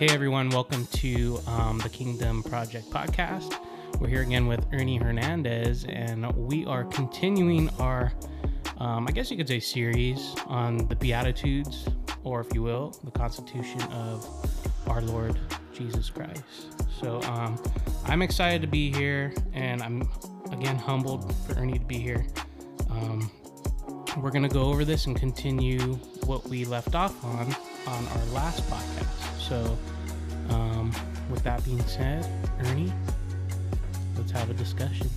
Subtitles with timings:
[0.00, 3.54] Hey everyone, welcome to um, the Kingdom Project podcast.
[4.00, 8.10] We're here again with Ernie Hernandez, and we are continuing our,
[8.78, 11.86] um, I guess you could say, series on the Beatitudes,
[12.24, 14.26] or if you will, the Constitution of
[14.88, 15.38] our Lord
[15.74, 16.44] Jesus Christ.
[16.98, 17.62] So um,
[18.06, 20.08] I'm excited to be here, and I'm
[20.50, 22.26] again humbled for Ernie to be here.
[22.88, 23.30] Um,
[24.16, 27.54] we're going to go over this and continue what we left off on
[27.86, 29.30] on our last podcast.
[29.50, 29.76] So,
[31.40, 32.26] with that being said,
[32.66, 32.92] Ernie,
[34.14, 35.08] let's have a discussion.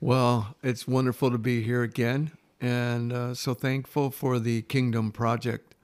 [0.00, 5.76] Well, it's wonderful to be here again, and uh, so thankful for the Kingdom Project.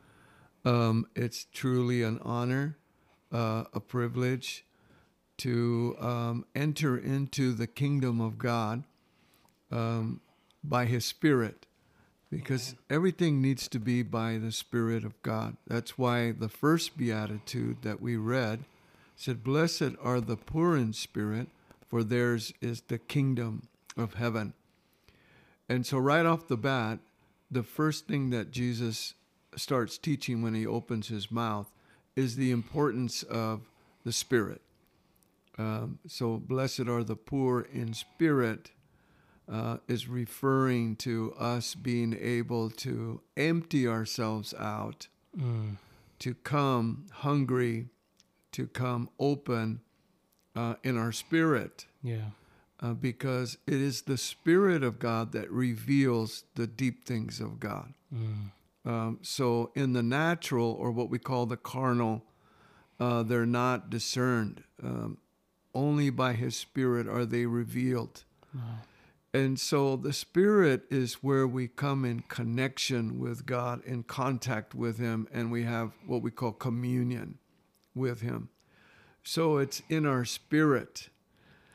[0.64, 2.78] Um, it's truly an honor,
[3.30, 4.64] uh, a privilege
[5.38, 8.82] to um, enter into the kingdom of God
[9.70, 10.20] um,
[10.64, 11.66] by His Spirit
[12.28, 15.56] because everything needs to be by the Spirit of God.
[15.64, 18.64] That's why the first beatitude that we read
[19.18, 21.48] said, Blessed are the poor in spirit,
[21.86, 24.54] for theirs is the kingdom of heaven.
[25.68, 27.00] And so, right off the bat,
[27.50, 29.14] the first thing that Jesus
[29.56, 31.70] starts teaching when he opens his mouth
[32.14, 33.68] is the importance of
[34.04, 34.62] the Spirit.
[35.58, 38.70] Um, so, blessed are the poor in spirit,
[39.50, 45.76] uh, is referring to us being able to empty ourselves out, Mm.
[46.20, 47.88] to come hungry,
[48.52, 49.80] to come open
[50.56, 52.30] uh, in our spirit, Yeah.
[52.80, 57.94] uh, because it is the Spirit of God that reveals the deep things of God.
[58.14, 58.50] Mm.
[58.84, 62.24] Um, so, in the natural, or what we call the carnal,
[62.98, 64.64] uh, they're not discerned.
[64.82, 65.18] Um,
[65.74, 68.24] only by His Spirit are they revealed.
[68.54, 68.60] Wow.
[69.34, 74.98] And so the Spirit is where we come in connection with God, in contact with
[74.98, 77.38] Him, and we have what we call communion
[77.98, 78.48] with Him.
[79.22, 81.10] So it's in our spirit.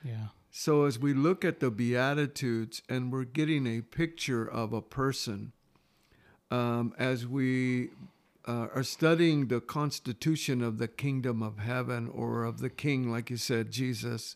[0.03, 0.27] Yeah.
[0.49, 5.51] So as we look at the Beatitudes and we're getting a picture of a person,
[6.51, 7.89] um, as we
[8.47, 13.29] uh, are studying the constitution of the kingdom of heaven or of the king, like
[13.29, 14.35] you said, Jesus,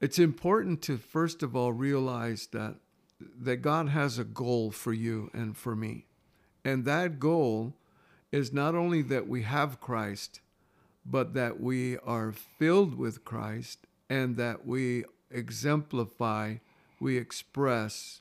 [0.00, 2.76] it's important to first of all realize that
[3.40, 6.06] that God has a goal for you and for me.
[6.64, 7.74] And that goal
[8.30, 10.40] is not only that we have Christ,
[11.08, 16.56] but that we are filled with Christ and that we exemplify,
[17.00, 18.20] we express,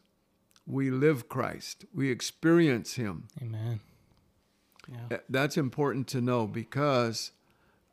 [0.68, 3.28] we live Christ, we experience Him.
[3.42, 3.80] Amen.
[4.88, 5.18] Yeah.
[5.30, 7.32] That's important to know because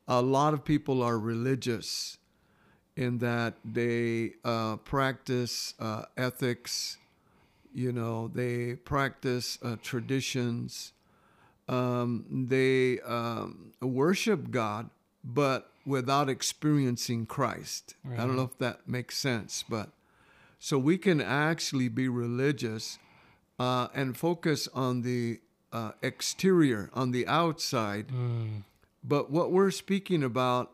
[0.06, 2.19] a lot of people are religious
[2.97, 6.98] in that they uh, practice uh, ethics,
[7.75, 10.92] you know, they practice uh, traditions,
[11.72, 14.91] um, they um, worship God,
[15.25, 17.94] but without experiencing Christ.
[18.21, 19.88] I don't know if that makes sense, but
[20.59, 22.99] so we can actually be religious
[23.59, 25.41] uh, and focus on the
[25.72, 28.09] uh, exterior, on the outside.
[28.09, 28.62] Mm.
[29.03, 30.71] But what we're speaking about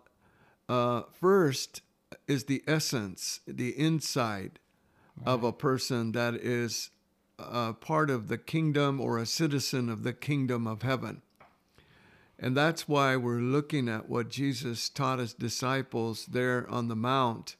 [0.69, 1.81] uh, first
[2.27, 4.59] is the essence, the inside
[5.25, 6.91] of a person that is
[7.39, 11.23] uh, part of the kingdom or a citizen of the kingdom of heaven.
[12.39, 17.57] And that's why we're looking at what Jesus taught his disciples there on the Mount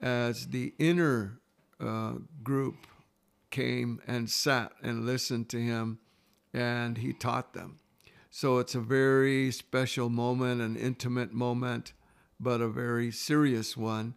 [0.00, 1.40] as the inner
[1.80, 2.86] uh, group
[3.50, 5.98] came and sat and listened to him
[6.52, 7.78] and he taught them.
[8.30, 11.92] So it's a very special moment, an intimate moment,
[12.40, 14.14] but a very serious one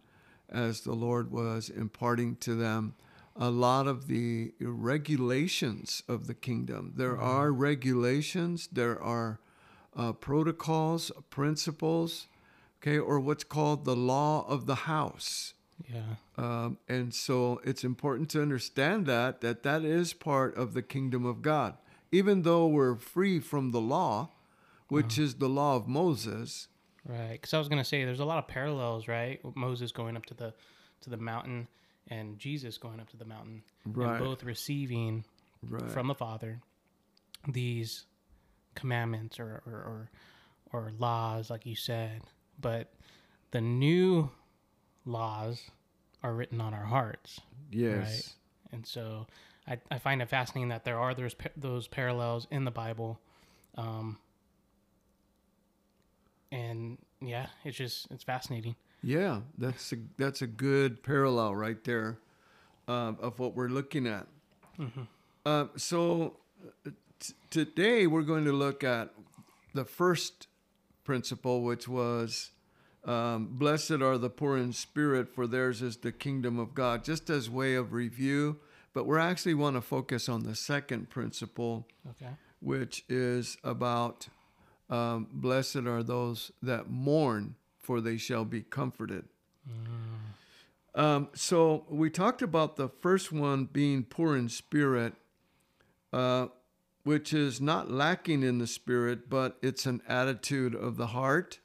[0.48, 2.94] as the Lord was imparting to them
[3.38, 6.92] a lot of the regulations of the kingdom.
[6.96, 9.38] There are regulations, there are
[9.96, 12.26] uh, protocols, principles,
[12.82, 15.54] okay, or what's called the law of the house.
[15.92, 16.16] Yeah.
[16.36, 21.24] Um, and so it's important to understand that that that is part of the kingdom
[21.24, 21.74] of God.
[22.10, 24.30] Even though we're free from the law,
[24.88, 26.68] which is the law of Moses,
[27.06, 27.32] Right.
[27.32, 29.40] Because I was gonna say there's a lot of parallels, right?
[29.56, 30.52] Moses going up to the
[31.02, 31.68] to the mountain
[32.08, 34.16] and Jesus going up to the mountain, Right.
[34.16, 35.24] and both receiving
[35.62, 35.90] right?
[35.90, 36.60] from the Father
[37.46, 38.04] these
[38.74, 40.10] commandments or, or or
[40.72, 42.22] or laws, like you said.
[42.60, 42.92] But
[43.52, 44.30] the new
[45.04, 45.70] laws
[46.22, 47.40] are written on our hearts,
[47.70, 48.34] yes,
[48.72, 49.26] and so
[49.66, 53.20] I, I find it fascinating that there are those those parallels in the Bible.
[53.76, 54.18] Um,
[56.50, 58.74] and yeah, it's just it's fascinating.
[59.02, 59.40] Yeah.
[59.56, 62.18] That's a, that's a good parallel right there
[62.86, 64.26] uh, of what we're looking at.
[65.44, 66.36] Uh, so
[67.20, 69.10] t- today we're going to look at
[69.74, 70.46] the first
[71.04, 72.50] principle, which was
[73.04, 77.30] um, blessed are the poor in spirit, for theirs is the kingdom of God, just
[77.30, 78.58] as way of review.
[78.94, 82.30] But we're actually want to focus on the second principle, Okay.
[82.60, 84.28] which is about
[84.90, 87.54] um, blessed are those that mourn,
[87.88, 89.24] for they shall be comforted.
[90.94, 95.14] Um, so we talked about the first one being poor in spirit,
[96.12, 96.48] uh,
[97.04, 101.60] which is not lacking in the spirit, but it's an attitude of the heart.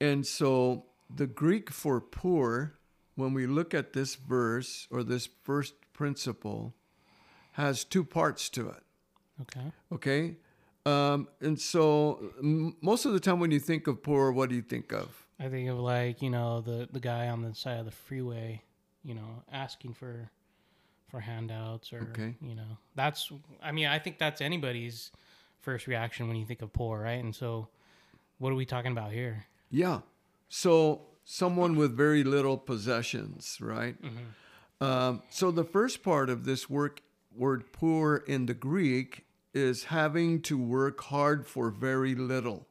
[0.00, 2.78] And so the Greek for poor,
[3.16, 6.72] when we look at this verse or this first principle,
[7.54, 8.84] has two parts to it.
[9.42, 9.72] Okay.
[9.92, 10.36] Okay.
[10.86, 14.54] Um, and so m- most of the time when you think of poor, what do
[14.56, 15.26] you think of?
[15.38, 18.62] I think of like you know the the guy on the side of the freeway,
[19.04, 20.30] you know, asking for
[21.10, 22.34] for handouts or Okay.
[22.40, 23.30] you know that's
[23.62, 25.10] I mean I think that's anybody's
[25.60, 27.22] first reaction when you think of poor, right?
[27.22, 27.68] And so,
[28.38, 29.44] what are we talking about here?
[29.70, 30.00] Yeah.
[30.48, 33.96] So someone with very little possessions, right?
[34.80, 37.02] Um, so the first part of this work
[37.36, 42.66] word poor in the Greek is having to work hard for very little.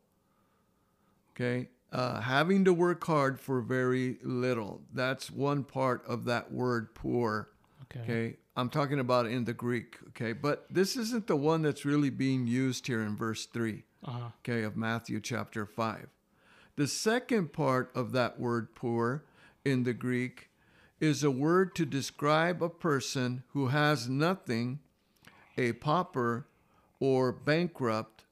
[1.35, 1.69] Okay.
[1.91, 4.81] Uh, having to work hard for very little.
[4.93, 7.49] That's one part of that word poor.
[7.85, 8.01] Okay.
[8.03, 8.37] Okay.
[8.55, 9.97] I'm talking about in the Greek.
[10.09, 10.33] Okay.
[10.33, 14.29] But this isn't the one that's really being used here in verse 3 Uh-huh.
[14.43, 16.07] okay, of Matthew chapter 5.
[16.75, 19.23] The second part of that word poor
[19.65, 20.49] in the Greek
[20.99, 24.79] is a word to describe a person who has nothing,
[25.57, 26.45] a pauper
[27.00, 28.24] or bankrupt,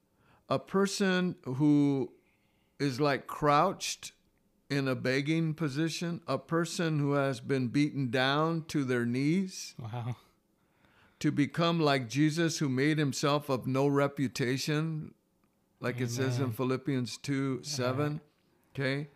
[0.50, 2.12] a person who
[2.80, 4.12] is like crouched
[4.70, 10.16] in a begging position, a person who has been beaten down to their knees Wow.
[11.20, 15.14] to become like Jesus, who made himself of no reputation,
[15.80, 18.22] like it says in Philippians 2 7.
[18.76, 19.08] Okay.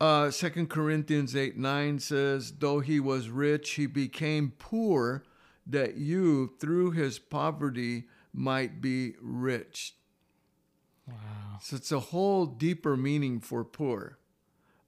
[0.00, 5.24] Uh, 2 Corinthians 8 9 says, Though he was rich, he became poor,
[5.66, 8.04] that you, through his poverty,
[8.36, 9.96] might be rich.
[11.08, 11.58] Wow.
[11.62, 14.18] So it's a whole deeper meaning for poor.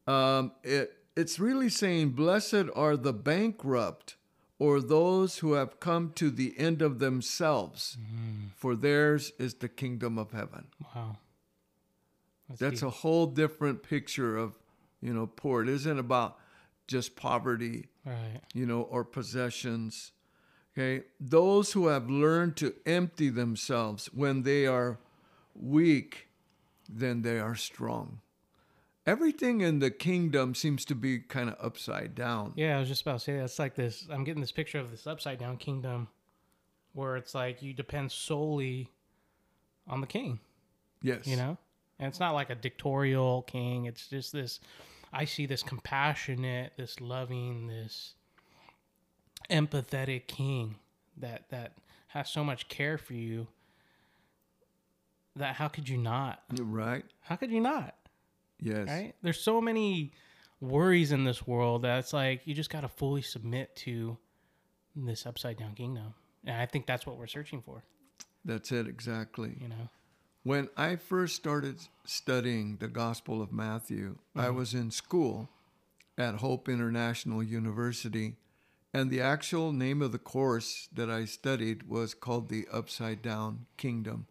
[0.07, 4.17] Um, it it's really saying, "Blessed are the bankrupt,
[4.59, 7.99] or those who have come to the end of themselves,
[8.57, 11.19] for theirs is the kingdom of heaven." Wow.
[12.49, 12.89] That's deep.
[12.89, 14.59] a whole different picture of,
[15.01, 15.63] you know, poor.
[15.63, 16.39] It isn't about
[16.87, 18.41] just poverty, right.
[18.55, 20.13] you know, or possessions.
[20.79, 21.05] Okay.
[21.19, 24.99] Those who have learned to empty themselves when they are
[25.55, 26.29] weak,
[26.89, 28.21] then they are strong.
[29.07, 32.53] Everything in the kingdom seems to be kind of upside down.
[32.57, 33.45] Yeah, I was just about to say that.
[33.45, 34.07] It's like this.
[34.11, 36.09] I'm getting this picture of this upside down kingdom,
[36.93, 38.91] where it's like you depend solely
[39.89, 40.41] on the king.
[41.03, 41.27] Yes.
[41.27, 41.57] you know
[41.99, 44.61] and it's not like a dictatorial king it's just this
[45.13, 48.15] i see this compassionate this loving this
[49.51, 50.77] empathetic king
[51.17, 51.79] that that
[52.09, 53.47] has so much care for you
[55.37, 56.43] that how could you not?
[56.59, 57.05] Right.
[57.21, 57.95] how could you not?
[58.61, 58.89] Yes.
[58.89, 59.15] right?
[59.23, 60.13] There's so many
[60.61, 64.19] worries in this world that it's like you just got to fully submit to
[64.97, 66.15] this upside down kingdom.
[66.45, 67.85] And i think that's what we're searching for.
[68.45, 69.57] That's it exactly.
[69.61, 69.89] you know?
[70.43, 74.57] When I first started studying the Gospel of Matthew, I mm-hmm.
[74.57, 75.49] was in school
[76.17, 78.37] at Hope International University,
[78.95, 83.67] and the actual name of the course that I studied was called The Upside Down
[83.77, 84.27] Kingdom.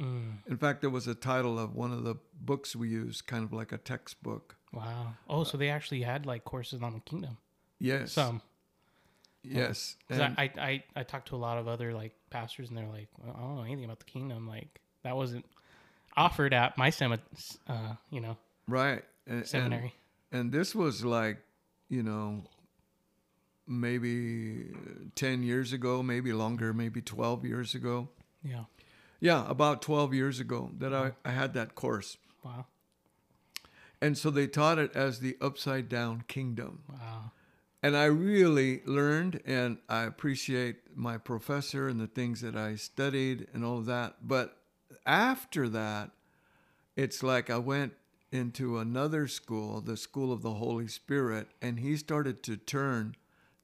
[0.00, 0.38] Mm.
[0.48, 3.52] In fact, it was a title of one of the books we used, kind of
[3.52, 4.56] like a textbook.
[4.72, 7.36] wow oh so they actually had like courses on the kingdom
[7.78, 8.12] Yes.
[8.12, 8.40] some
[9.44, 9.96] Yes.
[10.08, 13.08] And- I, I, I, talked to a lot of other like pastors and they're like,
[13.18, 14.46] well, I don't know anything about the kingdom.
[14.46, 15.44] Like that wasn't
[16.16, 17.18] offered at my semi,
[17.68, 18.36] uh, you know,
[18.68, 19.02] right.
[19.26, 19.94] And, and- seminary.
[20.30, 21.38] and this was like,
[21.88, 22.44] you know,
[23.66, 24.66] maybe
[25.14, 28.08] 10 years ago, maybe longer, maybe 12 years ago.
[28.42, 28.64] yeah.
[29.20, 32.16] Yeah, about 12 years ago that I, I had that course.
[32.44, 32.66] Wow.
[34.00, 36.80] And so they taught it as the upside down kingdom.
[36.90, 37.30] Wow.
[37.84, 43.46] And I really learned and I appreciate my professor and the things that I studied
[43.54, 44.16] and all of that.
[44.26, 44.56] But
[45.06, 46.10] after that,
[46.96, 47.92] it's like I went
[48.32, 53.14] into another school, the School of the Holy Spirit, and he started to turn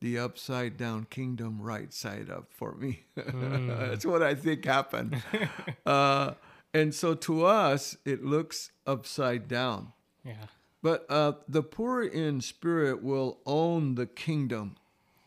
[0.01, 3.05] the upside down kingdom right side up for me.
[3.17, 5.23] That's what I think happened.
[5.87, 6.35] uh,
[6.73, 9.93] and so to us, it looks upside down.
[10.25, 10.35] Yeah.
[10.83, 14.77] But uh, the poor in spirit will own the kingdom,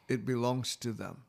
[0.08, 1.24] it belongs to them.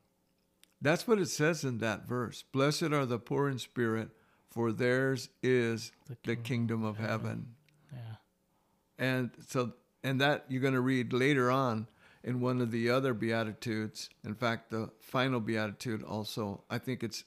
[0.80, 2.44] That's what it says in that verse.
[2.52, 4.10] Blessed are the poor in spirit,
[4.50, 7.54] for theirs is The the kingdom kingdom of heaven.
[7.92, 7.98] Yeah.
[8.98, 9.72] And so,
[10.04, 11.86] and that you're going to read later on
[12.24, 14.08] in one of the other Beatitudes.
[14.24, 17.24] In fact, the final Beatitude also, I think it's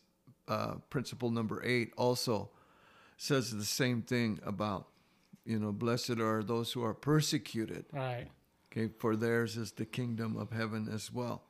[0.47, 2.49] uh, principle number eight, also
[3.17, 4.87] says the same thing about,
[5.45, 7.85] you know, blessed are those who are persecuted.
[7.91, 8.27] Right.
[8.71, 11.43] Okay, for theirs is the kingdom of heaven as well.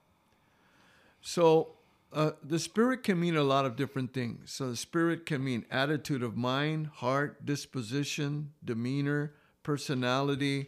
[1.21, 1.69] So,
[2.13, 4.51] uh, the spirit can mean a lot of different things.
[4.51, 9.33] So, the spirit can mean attitude of mind, heart, disposition, demeanor,
[9.63, 10.67] personality,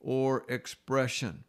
[0.00, 1.44] or expression.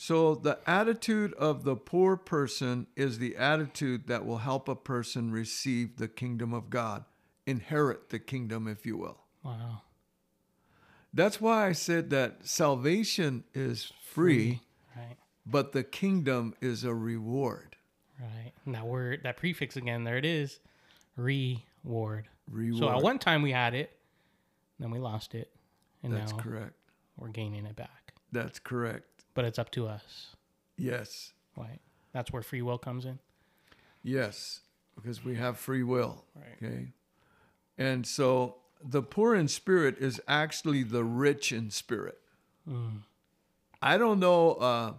[0.00, 5.32] So, the attitude of the poor person is the attitude that will help a person
[5.32, 7.04] receive the kingdom of God,
[7.46, 9.18] inherit the kingdom, if you will.
[9.42, 9.82] Wow.
[11.12, 14.60] That's why I said that salvation is free,
[14.96, 15.16] Right.
[15.44, 17.74] but the kingdom is a reward.
[18.20, 18.52] Right.
[18.66, 20.60] And that word, that prefix again, there it is.
[21.16, 22.28] Reward.
[22.48, 22.78] Reward.
[22.78, 23.98] So at one time we had it,
[24.78, 25.50] then we lost it,
[26.04, 26.74] and That's now correct.
[27.16, 28.07] we're gaining it back.
[28.32, 29.24] That's correct.
[29.34, 30.36] But it's up to us.
[30.76, 31.32] Yes.
[31.56, 31.80] Right.
[32.12, 33.18] That's where free will comes in.
[34.02, 34.60] Yes.
[34.94, 36.24] Because we have free will.
[36.34, 36.70] Right.
[36.70, 36.88] Okay.
[37.76, 42.18] And so the poor in spirit is actually the rich in spirit.
[42.68, 43.02] Mm.
[43.80, 44.92] I don't know uh,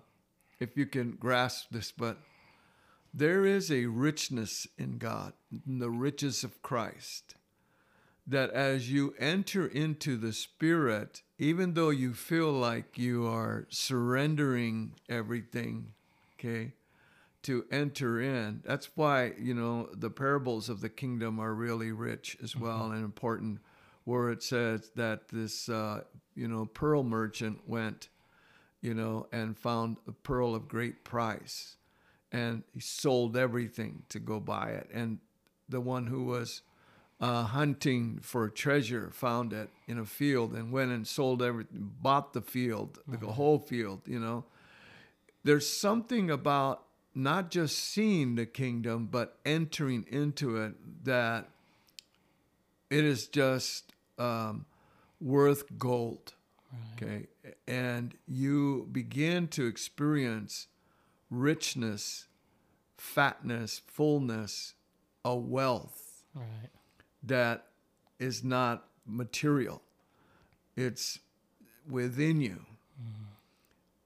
[0.59, 2.17] if you can grasp this, but
[3.13, 5.33] there is a richness in God,
[5.67, 7.35] in the riches of Christ,
[8.27, 14.93] that as you enter into the Spirit, even though you feel like you are surrendering
[15.09, 15.93] everything,
[16.37, 16.73] okay,
[17.41, 22.37] to enter in, that's why, you know, the parables of the kingdom are really rich
[22.43, 23.59] as well and important,
[24.03, 26.01] where it says that this, uh,
[26.35, 28.09] you know, pearl merchant went
[28.81, 31.75] you know, and found a pearl of great price.
[32.31, 34.89] And he sold everything to go buy it.
[34.93, 35.19] And
[35.67, 36.61] the one who was
[37.19, 42.33] uh, hunting for treasure found it in a field and went and sold everything, bought
[42.33, 44.45] the field, the whole field, you know.
[45.43, 46.83] There's something about
[47.15, 51.49] not just seeing the kingdom, but entering into it that
[52.89, 54.65] it is just um,
[55.19, 56.33] worth gold.
[56.95, 57.27] Okay.
[57.67, 60.67] And you begin to experience
[61.29, 62.27] richness,
[62.97, 64.75] fatness, fullness,
[65.25, 66.69] a wealth Right.
[67.23, 67.67] That
[68.19, 69.81] is not material,
[70.75, 71.19] it's
[71.89, 72.65] within you.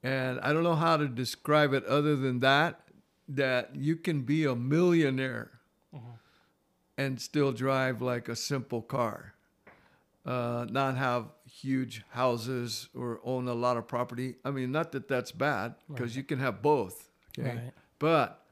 [0.01, 2.81] And I don't know how to describe it other than that,
[3.29, 5.51] that you can be a millionaire
[6.97, 9.33] and still drive like a simple car
[10.25, 14.35] uh, not have huge houses or own a lot of property.
[14.45, 17.09] I mean, not that that's bad because you can have both.
[17.37, 17.49] Okay.
[17.49, 17.71] Right.
[17.99, 18.42] But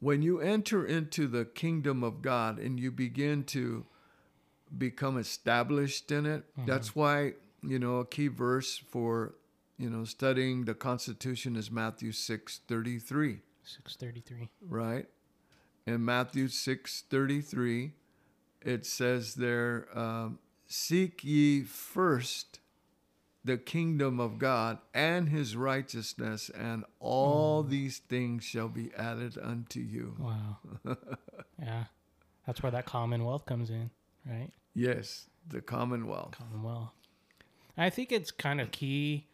[0.00, 3.86] when you enter into the kingdom of God and you begin to
[4.76, 9.34] become established in it, that's why, you know, a key verse for,
[9.78, 14.48] you know, studying the Constitution is Matthew 6 33 Six thirty-three.
[14.66, 15.06] right?
[15.86, 17.92] In Matthew six thirty three,
[18.62, 22.60] it says there, um, "Seek ye first
[23.48, 27.70] the kingdom of God and His righteousness, and all mm.
[27.70, 30.58] these things shall be added unto you." Wow.
[31.60, 31.84] yeah.
[32.46, 33.90] That's where that commonwealth comes in,
[34.24, 34.50] right?
[34.74, 36.32] Yes, the Commonwealth.
[36.38, 36.92] Commonwealth.
[37.76, 39.26] I think it's kind of key.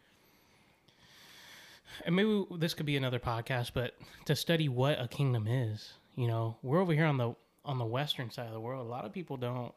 [2.04, 3.94] And maybe this could be another podcast, but
[4.24, 5.94] to study what a kingdom is.
[6.16, 8.86] You know, we're over here on the on the western side of the world.
[8.86, 9.72] A lot of people don't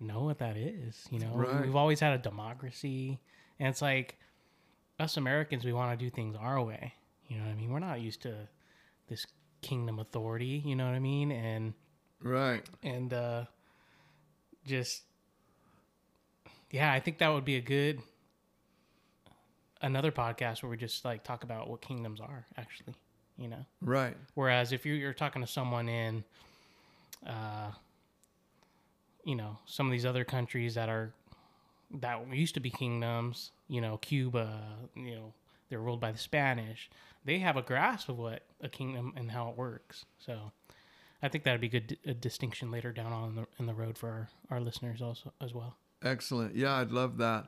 [0.00, 1.06] know what that is.
[1.10, 1.62] You know, Right.
[1.62, 3.18] we've always had a democracy,
[3.58, 4.18] and it's like
[4.98, 6.94] us Americans, we want to do things our way.
[7.28, 7.70] You know what I mean?
[7.70, 8.34] We're not used to
[9.08, 9.26] this
[9.62, 10.62] kingdom authority.
[10.64, 11.30] You know what I mean?
[11.32, 11.74] And
[12.22, 12.64] Right.
[12.82, 13.44] and uh
[14.66, 15.02] just
[16.70, 18.00] yeah i think that would be a good
[19.82, 22.94] another podcast where we just like talk about what kingdoms are actually
[23.36, 24.16] you know Right.
[24.34, 26.24] whereas if you're, you're talking to someone in
[27.26, 27.70] uh
[29.24, 31.12] you know some of these other countries that are
[32.00, 34.60] that used to be kingdoms you know cuba
[34.94, 35.32] you know
[35.70, 36.90] they're ruled by the spanish.
[37.24, 40.04] They have a grasp of what a kingdom and how it works.
[40.18, 40.52] So
[41.22, 44.08] i think that'd be good a distinction later down on the in the road for
[44.08, 45.76] our, our listeners also as well.
[46.02, 46.54] Excellent.
[46.54, 47.46] Yeah, I'd love that,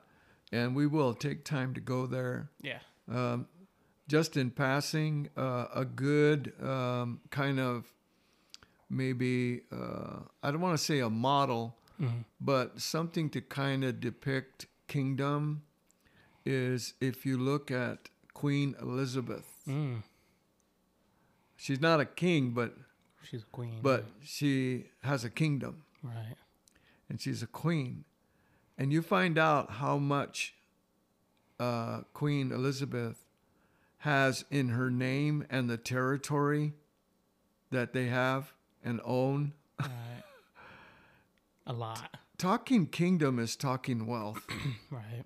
[0.50, 2.48] and we will take time to go there.
[2.62, 2.78] yeah.
[3.08, 3.46] Um,
[4.08, 7.92] just in passing, uh, a good um, kind of
[8.88, 11.76] maybe, uh, I don't want to say a model,
[12.40, 15.62] but something to kind of depict kingdom
[16.44, 19.46] is if you look at Queen Elizabeth.
[19.66, 20.02] mm,
[21.56, 22.74] She's not a king, but
[23.22, 25.84] she's a queen but she has a kingdom.
[26.02, 26.36] Right.
[27.08, 28.04] and she's a queen.
[28.78, 30.54] And you find out how much
[31.58, 33.24] uh, Queen Elizabeth
[33.98, 36.74] has in her name and the territory
[37.70, 38.52] that they have
[38.84, 39.54] and own.
[39.80, 39.90] Right.
[41.66, 42.16] A lot.
[42.38, 44.46] Talking kingdom is talking wealth.
[44.90, 45.24] Right.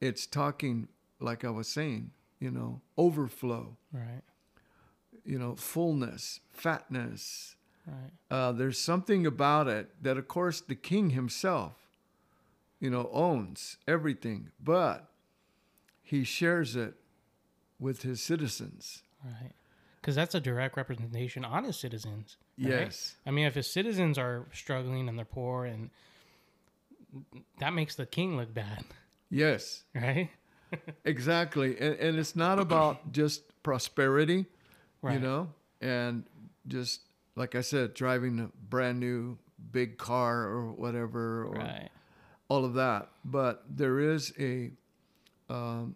[0.00, 0.88] it's talking,
[1.20, 4.22] like I was saying, you know, overflow, Right.
[5.24, 7.54] you know, fullness, fatness.
[7.86, 8.10] Right.
[8.30, 11.74] Uh, there's something about it that, of course, the king himself,
[12.80, 15.08] you know, owns everything, but
[16.02, 16.94] he shares it
[17.78, 19.02] with his citizens.
[19.24, 19.52] Right.
[20.02, 22.36] Because that's a direct representation on his citizens.
[22.58, 22.68] right?
[22.70, 23.14] Yes.
[23.24, 25.90] I mean, if his citizens are struggling and they're poor, and
[27.60, 28.84] that makes the king look bad,
[29.30, 30.28] Yes, right?
[31.04, 31.78] exactly.
[31.78, 34.46] And, and it's not about just prosperity,
[35.02, 35.14] Right.
[35.14, 35.48] you know,
[35.80, 36.24] and
[36.68, 37.00] just,
[37.36, 39.38] like I said, driving a brand new
[39.70, 41.88] big car or whatever, or Right.
[42.48, 43.08] all of that.
[43.24, 44.70] But there is a
[45.48, 45.94] um,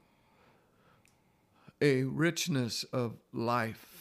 [1.81, 3.96] a richness of life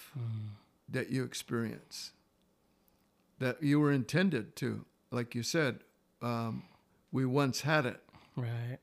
[0.90, 2.12] that you experience
[3.40, 4.86] that you were intended to.
[5.12, 5.80] Like you said,
[6.22, 6.64] um,
[7.12, 8.02] we once had it
[8.38, 8.78] Right.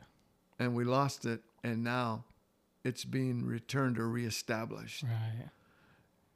[0.58, 2.24] and we lost it, and now
[2.84, 5.04] it's being returned or reestablished.
[5.04, 5.48] Right.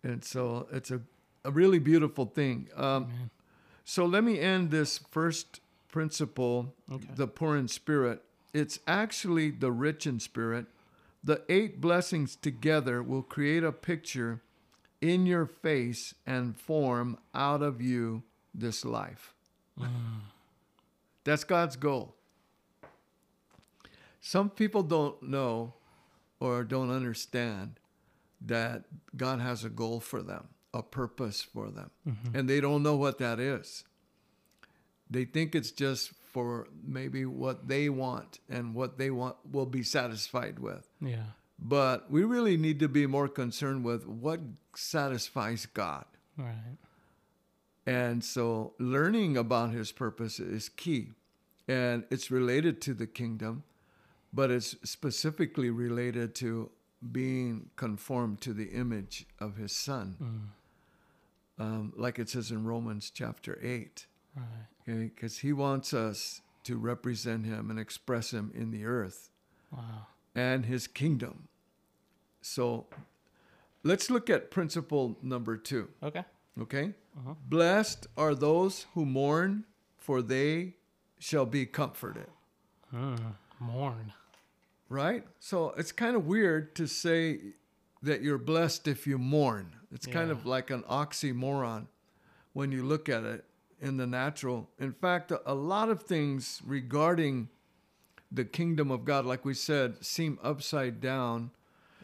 [0.02, 1.00] And so it's a,
[1.44, 2.68] a really beautiful thing.
[2.74, 3.30] Um,
[3.84, 7.08] so let me end this first principle, Okay.
[7.16, 8.22] the poor in spirit.
[8.54, 10.66] It's actually the rich in spirit.
[11.22, 14.40] The eight blessings together will create a picture
[15.06, 18.22] in your face and form out of you
[18.54, 19.34] this life.
[21.24, 22.14] That's God's goal.
[24.20, 25.74] Some people don't know
[26.40, 27.78] or don't understand
[28.40, 28.84] that
[29.16, 32.36] God has a goal for them, a purpose for them, mm-hmm.
[32.36, 33.84] and they don't know what that is.
[35.08, 39.82] They think it's just for maybe what they want and what they want will be
[39.82, 40.86] satisfied with.
[41.00, 41.22] Yeah.
[41.58, 44.40] But we really need to be more concerned with what
[44.74, 46.04] satisfies God.
[46.36, 46.76] Right.
[47.86, 51.12] And so learning about his purpose is key.
[51.68, 53.64] And it's related to the kingdom,
[54.32, 56.70] but it's specifically related to
[57.12, 60.16] being conformed to the image of his son,
[61.58, 61.62] Mm.
[61.64, 64.06] um, like it says in Romans chapter 8.
[64.36, 64.44] Right.
[64.88, 69.30] Okay, because he wants us to represent him and express him in the earth
[69.72, 70.06] Wow.
[70.36, 71.48] And his kingdom.
[72.42, 72.86] So
[73.82, 75.88] let's look at principle number two.
[76.02, 76.22] Okay.
[76.60, 76.92] Okay?
[77.18, 77.34] Uh-huh.
[77.48, 79.64] Blessed are those who mourn,
[79.96, 80.74] for they
[81.18, 82.28] shall be comforted.
[82.94, 83.18] Mm.
[83.58, 84.12] Mourn.
[84.88, 85.24] Right?
[85.40, 87.40] So it's kind of weird to say
[88.02, 89.72] that you're blessed if you mourn.
[89.90, 91.86] It's kind of like an oxymoron
[92.52, 93.44] when you look at it
[93.80, 94.68] in the natural.
[94.78, 97.48] In fact, a lot of things regarding
[98.36, 101.50] the kingdom of God, like we said, seem upside down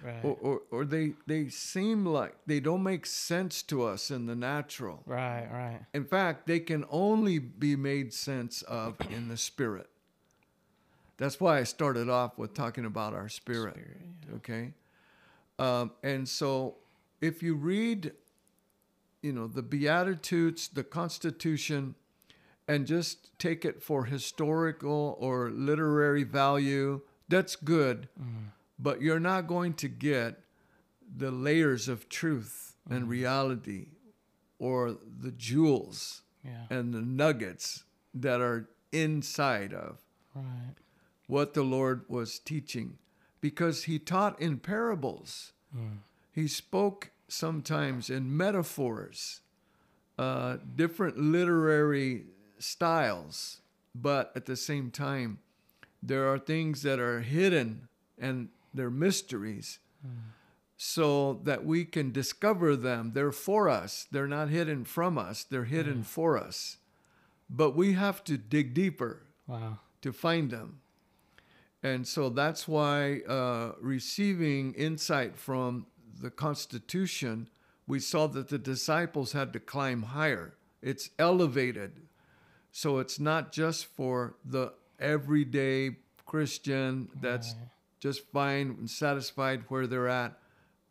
[0.04, 0.24] Right.
[0.24, 4.34] or, or, or they, they seem like they don't make sense to us in the
[4.34, 5.00] natural.
[5.06, 5.46] Right.
[5.48, 5.80] Right.
[5.94, 9.88] In fact, they can only be made sense of in the spirit.
[11.18, 13.74] That's why I started off with talking about our spirit.
[13.74, 14.00] Spirit,
[14.38, 14.72] Okay.
[15.60, 16.78] Um, and so
[17.20, 18.10] if you read,
[19.22, 21.94] you know, the Beatitudes, the Constitution,
[22.72, 28.08] and just take it for historical or literary value, that's good.
[28.78, 30.40] But you're not going to get
[31.16, 33.88] the layers of truth and reality
[34.58, 36.66] or the jewels Yeah.
[36.70, 39.98] and the nuggets that are inside of
[40.34, 40.74] Right.
[41.26, 42.98] what the Lord was teaching
[43.40, 45.52] because he taught in parables.
[45.76, 45.98] Mm.
[46.32, 49.40] He spoke sometimes in metaphors,
[50.18, 52.26] uh, different literary
[52.62, 53.60] styles,
[53.94, 55.38] but at the same time,
[56.02, 59.78] there are things that are hidden and they're mysteries
[60.76, 63.12] so that we can discover them.
[63.14, 66.78] They're for us, they're not hidden from us, they're hidden for us.
[67.48, 69.78] But we have to dig deeper Wow.
[70.00, 70.80] to find them.
[71.82, 75.86] And so that's why uh, receiving insight from
[76.20, 77.48] the Constitution,
[77.86, 80.54] we saw that the disciples had to climb higher.
[80.80, 82.00] It's elevated.
[82.72, 87.68] So it's not just for the everyday Christian that's Right.
[88.00, 90.38] just fine and satisfied where they're at,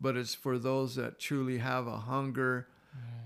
[0.00, 2.68] but it's for those that truly have a hunger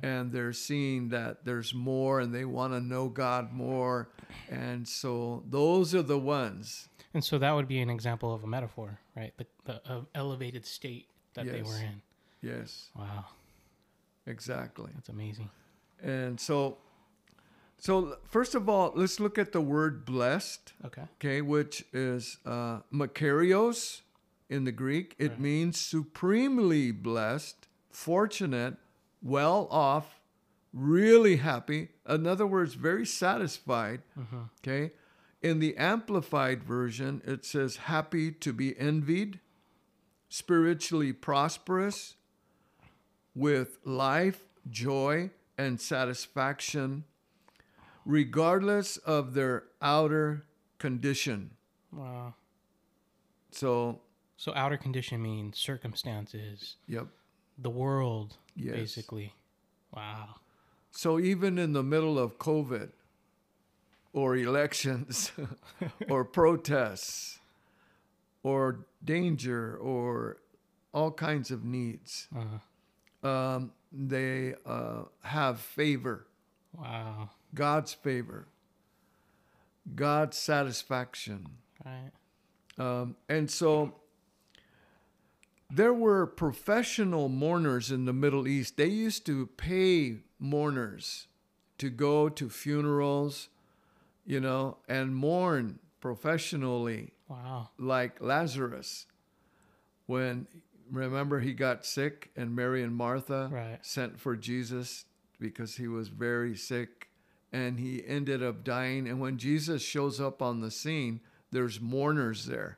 [0.03, 4.09] and they're seeing that there's more and they want to know God more.
[4.49, 6.89] And so those are the ones.
[7.15, 9.33] And so that would be an example of a metaphor, right?
[9.39, 12.01] The, the uh, elevated state that they were in.
[12.43, 13.25] Yes, Wow.
[14.27, 14.91] exactly.
[14.95, 15.49] That's amazing.
[16.03, 16.77] And so
[17.79, 20.73] So first of all, let's look at the word blessed.
[20.85, 21.03] Okay.
[21.19, 24.01] okay, which is uh, makarios
[24.49, 25.15] in the Greek.
[25.19, 25.41] It Right.
[25.41, 28.77] means supremely blessed, fortunate,
[29.23, 30.21] well off,
[30.73, 31.89] really happy.
[32.09, 34.03] In other words, very satisfied.
[34.19, 34.49] Mhm.
[34.61, 34.93] Okay.
[35.43, 39.41] In the amplified version, it says happy to be envied,
[40.29, 42.15] spiritually prosperous,
[43.35, 47.05] with life, joy, and satisfaction,
[48.07, 50.45] regardless of their outer
[50.79, 51.51] condition.
[51.93, 52.35] Wow.
[53.51, 54.01] So,
[54.37, 57.07] So outer condition means circumstances, yep.
[57.59, 58.75] the world, Yes.
[58.77, 59.35] basically.
[59.93, 60.37] Wow.
[60.91, 62.91] So even in the middle of COVID
[64.13, 65.33] or elections
[66.09, 67.41] or protests
[68.43, 70.39] or danger or
[70.95, 76.27] all kinds of needs, Uh, um, they uh, have favor,
[76.73, 77.31] wow.
[77.55, 78.47] God's favor,
[79.95, 81.47] God's satisfaction.
[81.85, 82.11] Right.
[82.79, 83.95] Um, and so
[85.71, 88.77] there were professional mourners in the Middle East.
[88.77, 91.27] They used to pay mourners
[91.79, 93.49] to go to funerals,
[94.25, 97.71] you know, and mourn professionally, Wow.
[97.79, 99.07] like Lazarus.
[100.07, 100.47] When,
[100.91, 103.79] remember, he got sick and Mary and Martha Right.
[103.85, 105.05] sent for Jesus
[105.41, 106.96] because he was very sick
[107.57, 109.09] and he ended up dying.
[109.09, 112.77] And when Jesus shows up on the scene, there's mourners there.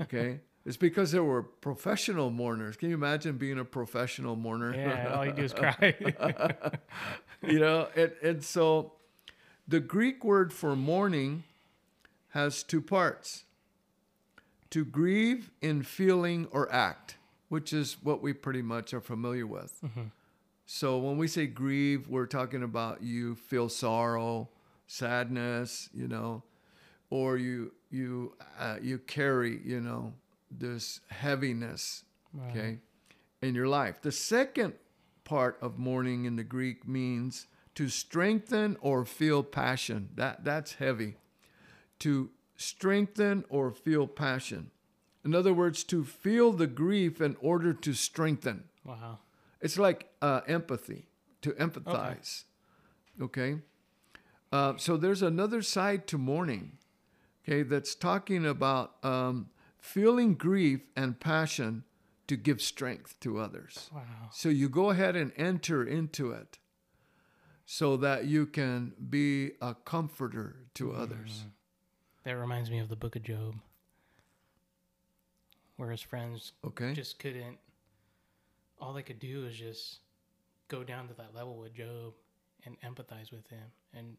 [0.00, 0.40] Okay?
[0.66, 2.76] it's because there were professional mourners.
[2.76, 4.74] Can you imagine being a professional mourner?
[4.74, 5.14] Yeah.
[5.14, 5.94] all you do is cry.
[7.42, 8.92] you know, and, and so
[9.68, 11.44] the Greek word for mourning
[12.30, 13.44] has two parts
[14.70, 19.78] to grieve in feeling or act, which is what we pretty much are familiar with.
[19.84, 20.08] Mm-hmm.
[20.72, 24.50] So when we say grieve, we're talking about you feel sorrow,
[24.86, 26.44] sadness, you know,
[27.10, 30.12] or you you uh, you carry, you know,
[30.48, 32.50] this heaviness, Right.
[32.50, 32.78] okay,
[33.42, 34.00] in your life.
[34.00, 34.74] The second
[35.24, 40.10] part of mourning in the Greek means to strengthen or feel passion.
[40.14, 41.16] That that's heavy.
[41.98, 44.70] To strengthen or feel passion.
[45.24, 48.68] In other words, to feel the grief in order to strengthen.
[48.84, 49.18] Wow.
[49.60, 51.06] It's like uh, empathy,
[51.42, 52.44] to empathize.
[53.20, 53.58] Okay.
[54.52, 56.78] Uh, so there's another side to mourning,
[57.44, 61.84] okay, that's talking about um, feeling grief and passion
[62.26, 63.90] to give strength to others.
[63.94, 64.02] Wow.
[64.32, 66.58] So you go ahead and enter into it
[67.64, 71.44] so that you can be a comforter to others.
[72.24, 73.54] That reminds me of the book of Job,
[75.76, 76.92] where his friends Okay.
[76.92, 77.58] just couldn't,
[78.80, 79.98] all they could do is just
[80.68, 82.14] go down to that level with Job
[82.64, 83.64] and empathize with him.
[83.94, 84.16] And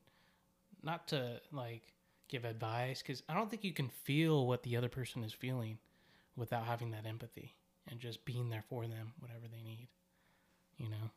[0.84, 1.94] not to like
[2.28, 5.78] give advice, because I don't think you can feel what the other person is feeling
[6.36, 7.56] without having that empathy
[7.90, 9.88] and just being there for them, whatever they need.
[10.78, 11.10] You know?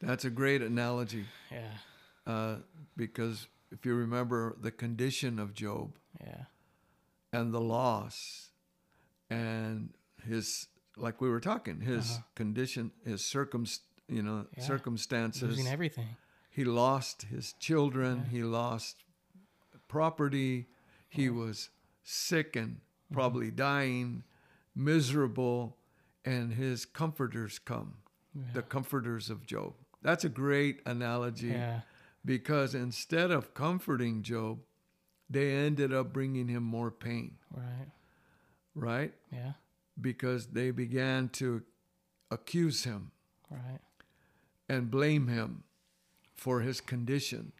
[0.00, 1.72] That's a great analogy Yeah.
[2.26, 2.56] uh,
[2.96, 6.44] because if you remember the condition of Job, Yeah.
[7.32, 8.50] and the loss
[9.28, 9.94] and
[10.24, 12.22] his like we were talking his Uh-huh.
[12.34, 13.66] condition his circum
[14.08, 14.62] you know Yeah.
[14.64, 16.08] circumstances Losing everything.
[16.50, 18.30] he lost his children Yeah.
[18.30, 19.04] he lost
[19.88, 20.66] property
[21.08, 21.70] he was
[22.02, 22.76] sick and
[23.08, 23.14] Mm-hmm.
[23.14, 24.24] probably dying
[24.74, 25.76] miserable
[26.24, 27.98] and his comforters come
[28.34, 28.42] Yeah.
[28.54, 31.80] the comforters of job that's a great analogy yeah.
[32.24, 34.58] because instead of comforting job
[35.30, 37.90] they ended up bringing him more pain Right.
[38.74, 39.14] right?
[39.32, 39.52] Yeah.
[40.00, 41.62] Because they began to
[42.30, 43.10] accuse him
[43.50, 43.80] Right.
[44.68, 45.62] and blame him
[46.34, 47.52] for his condition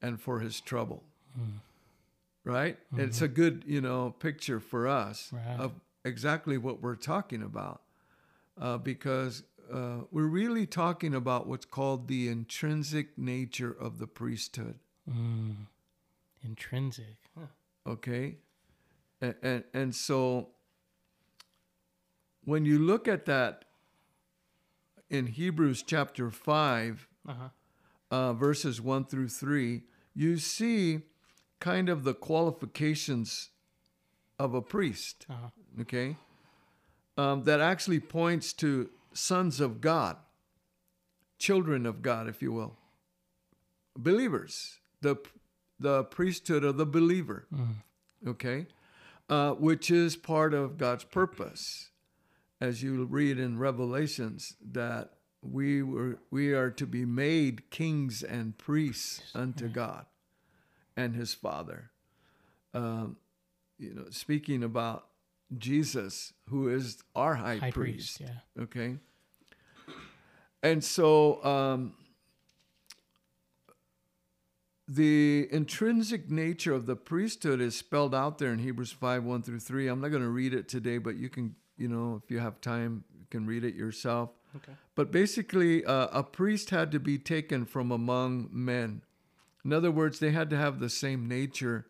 [0.00, 1.02] and for his trouble.
[2.44, 2.78] Right?
[2.96, 5.60] It's a good, you know, picture for us Right.
[5.60, 5.72] of
[6.04, 7.82] exactly what we're talking about.
[8.56, 14.78] Uh, because uh, we're really talking about what's called the intrinsic nature of the priesthood.
[15.08, 15.66] Mm.
[16.42, 17.16] Intrinsic.
[17.36, 17.46] Huh.
[17.86, 18.36] okay
[19.20, 20.48] and, and and so
[22.48, 23.64] when you look at that
[25.10, 27.48] in hebrews chapter 5 Uh-huh.
[28.10, 29.82] uh, verses 1 through 3
[30.14, 31.00] you see
[31.60, 33.50] kind of the qualifications
[34.38, 35.50] of a priest Uh-huh.
[35.82, 36.16] okay?
[37.18, 40.16] Um, that actually points to sons of god
[41.38, 42.76] children of god if you will.
[43.96, 45.16] Believers the
[45.80, 47.46] the priesthood of the believer
[48.26, 48.66] okay?
[49.28, 51.90] Uh, which is part of god's purpose
[52.60, 55.10] as you read in revelations that
[55.42, 59.68] we were we are to be made kings and priests unto.
[59.68, 60.06] God
[60.96, 61.90] and His Father.
[62.74, 63.16] Um,
[63.78, 65.06] you know, speaking about
[65.56, 68.18] Jesus, who is our high, High priest.
[68.18, 68.62] priest, yeah.
[68.64, 68.96] Okay.
[70.62, 71.94] And so um,
[74.88, 79.60] the intrinsic nature of the priesthood is spelled out there in Hebrews 5 1 through
[79.60, 79.86] 3.
[79.86, 82.60] I'm not going to read it today, but you can, you know, if you have
[82.60, 84.30] time, you can read it yourself.
[84.56, 84.72] Okay.
[84.94, 89.02] But basically, uh, a priest had to be taken from among men.
[89.64, 91.86] In other words, they had to have the same nature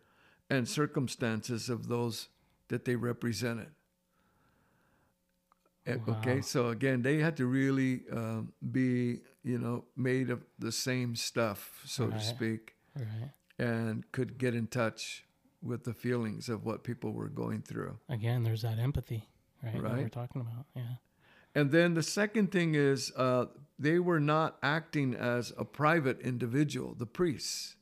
[0.49, 2.27] and circumstances of those
[2.67, 3.69] that they represented.
[5.85, 10.71] Eh, Okay, so again, they had to really um, be, you know, made of the
[10.71, 12.19] same stuff, so Right.
[12.19, 13.31] to speak, Right.
[13.57, 15.25] and could get in touch
[15.61, 17.97] with the feelings of what people were going through.
[18.09, 19.29] Again, there's that empathy,
[19.63, 19.73] right?
[19.81, 20.65] That we're talking about.
[20.75, 20.83] Yeah.
[21.55, 23.45] And then the second thing is uh,
[23.77, 27.75] they were not acting as a private individual, the priests.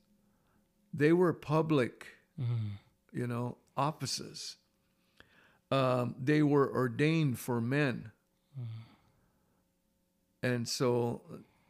[0.94, 2.08] They were public,
[2.40, 2.78] Mm.
[3.12, 4.58] you know, offices.
[5.72, 8.12] Um, they were ordained for men.
[10.44, 11.22] And so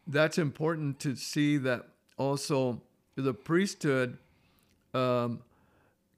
[0.06, 2.82] that's important to see that also
[3.16, 4.18] the priesthood
[4.94, 5.42] um,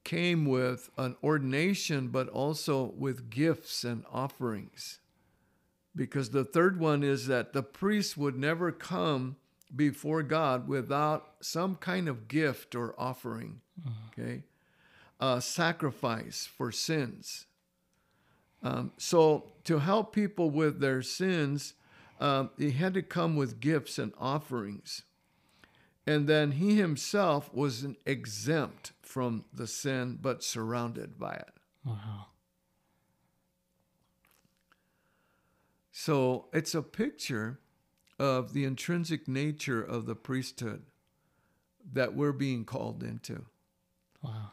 [0.05, 5.01] came with an ordination, but also with gifts and offerings
[5.95, 9.37] because the third one is that the priest would never come
[9.75, 13.61] before God without some kind of gift or offering,
[14.09, 14.43] okay?
[15.21, 17.47] A sacrifice for sins.
[18.63, 21.75] Um, so, to help people with their sins,
[22.21, 25.03] um, he had to come with gifts and offerings.
[26.07, 31.53] And then he himself was exempt from the sin, but surrounded by it.
[31.85, 32.27] Wow.
[35.93, 37.61] So it's a picture
[38.19, 40.83] of the intrinsic nature of the priesthood
[41.93, 43.45] that we're being called into.
[44.23, 44.53] Wow.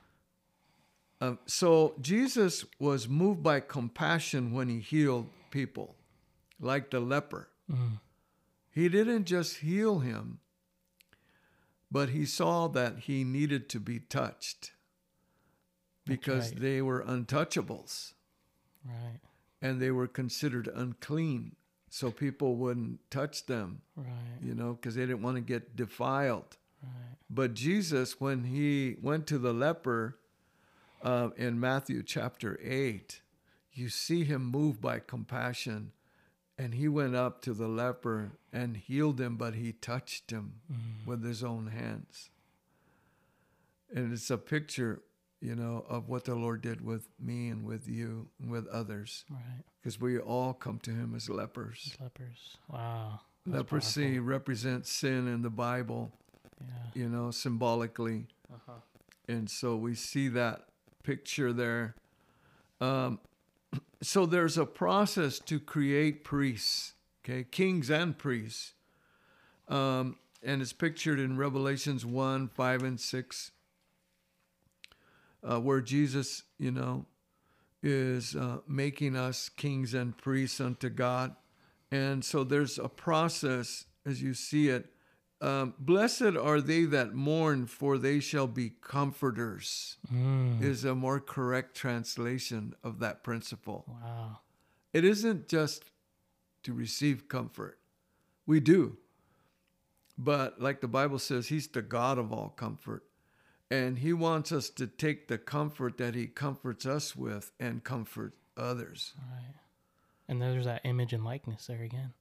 [1.19, 5.95] Um, so Jesus was moved by compassion when he healed people,
[6.60, 7.49] like the leper.
[7.71, 7.99] Mm.
[8.69, 10.39] He didn't just heal him,
[11.91, 14.71] but he saw that he needed to be touched
[16.06, 16.62] because right.
[16.62, 18.13] they were untouchables.
[18.86, 19.19] Right.
[19.62, 21.56] and they were considered unclean.
[21.89, 24.08] So people wouldn't touch them, Right.
[24.41, 26.58] you know, because they didn't want to get defiled.
[26.82, 26.91] Right.
[27.30, 30.19] But Jesus, when he went to the leper
[31.02, 33.21] uh, in Matthew chapter 8,
[33.73, 35.91] you see him moved by compassion.
[36.58, 40.54] And he went up to the leper and healed him, but he touched him
[41.06, 42.30] with his own hands.
[43.93, 45.02] And it's a picture,
[45.39, 49.24] you know, of what the Lord did with me and with you and with others
[49.30, 49.63] Right.
[49.80, 51.96] because we all come to him as lepers.
[52.02, 52.58] Lepers.
[52.67, 53.22] Wow.
[53.46, 54.24] That's Leprosy powerful.
[54.26, 56.12] represents sin in the Bible,
[56.60, 56.67] Yeah.
[56.96, 58.28] you know, symbolically.
[58.52, 58.74] Uh-huh.
[59.28, 60.67] And so we see that
[61.04, 61.96] picture there.
[62.82, 63.20] Um,
[64.01, 68.73] so there's a process to create priests, okay, kings and priests.
[69.67, 73.51] Um, and it's pictured in Revelations 1, 5, and 6,
[75.43, 77.05] uh, where Jesus, you know,
[77.83, 81.36] is uh, making us kings and priests unto God.
[81.91, 84.93] And so there's a process as you see it.
[85.39, 90.62] Um, Blessed are they that mourn, for they shall be comforters, Mm.
[90.63, 93.86] is a more correct translation of that principle.
[93.88, 94.39] Wow.
[94.93, 95.91] It isn't just
[96.63, 97.78] to receive comfort.
[98.47, 98.97] We do.
[100.17, 103.04] But like the Bible says, He's the God of all comfort.
[103.69, 108.34] And He wants us to take the comfort that He comforts us with and comfort
[108.56, 109.54] others Right.
[110.28, 112.13] And there's that image and likeness there again.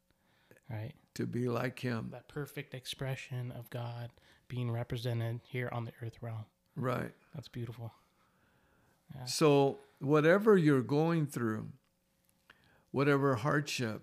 [0.68, 0.92] Right.
[1.16, 2.08] To be like Him.
[2.12, 4.10] That perfect expression of God
[4.48, 6.44] being represented here on the earth realm.
[6.76, 7.12] Right.
[7.34, 7.92] That's beautiful.
[9.14, 9.24] Yeah.
[9.24, 11.68] So, whatever you're going through,
[12.90, 14.02] whatever hardship,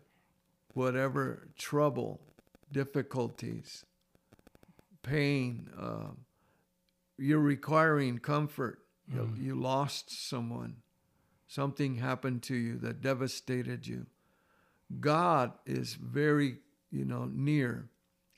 [0.74, 2.20] whatever trouble,
[2.72, 3.86] difficulties,
[5.04, 6.12] pain, uh,
[7.18, 8.80] you're requiring comfort.
[9.08, 9.44] You, Mm.
[9.44, 10.78] you lost someone,
[11.48, 14.08] something happened to you that devastated you.
[15.00, 16.60] God is very,
[16.94, 17.90] you know, near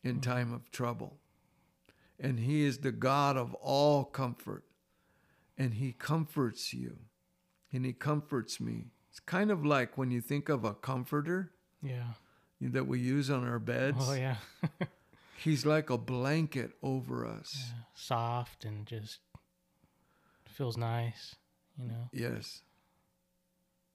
[0.03, 0.31] in mm-hmm.
[0.31, 1.17] time of trouble.
[2.19, 4.63] And He is the God of all comfort
[5.57, 6.97] and he comforts you
[7.71, 12.13] and he comforts me it's kind of like when you think of a comforter Yeah.
[12.61, 14.37] that we use on our beds Oh yeah.
[15.37, 17.83] he's like a blanket over us yeah.
[17.93, 19.19] Soft and just
[20.47, 21.35] feels nice.
[21.79, 22.09] You know.
[22.13, 22.61] yes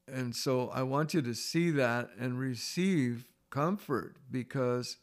[0.07, 4.97] and so i want you to see that and receive comfort because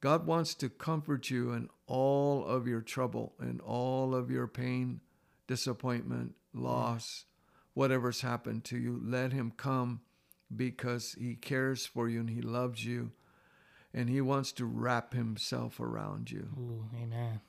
[0.00, 5.00] God wants to comfort you in all of your trouble and all of your pain,
[5.46, 7.24] disappointment, loss,
[7.74, 9.00] whatever's happened to you.
[9.02, 10.00] Let Him come
[10.54, 13.12] because He cares for you and He loves you
[13.94, 16.48] and He wants to wrap Himself around you.
[16.58, 17.40] Ooh, amen.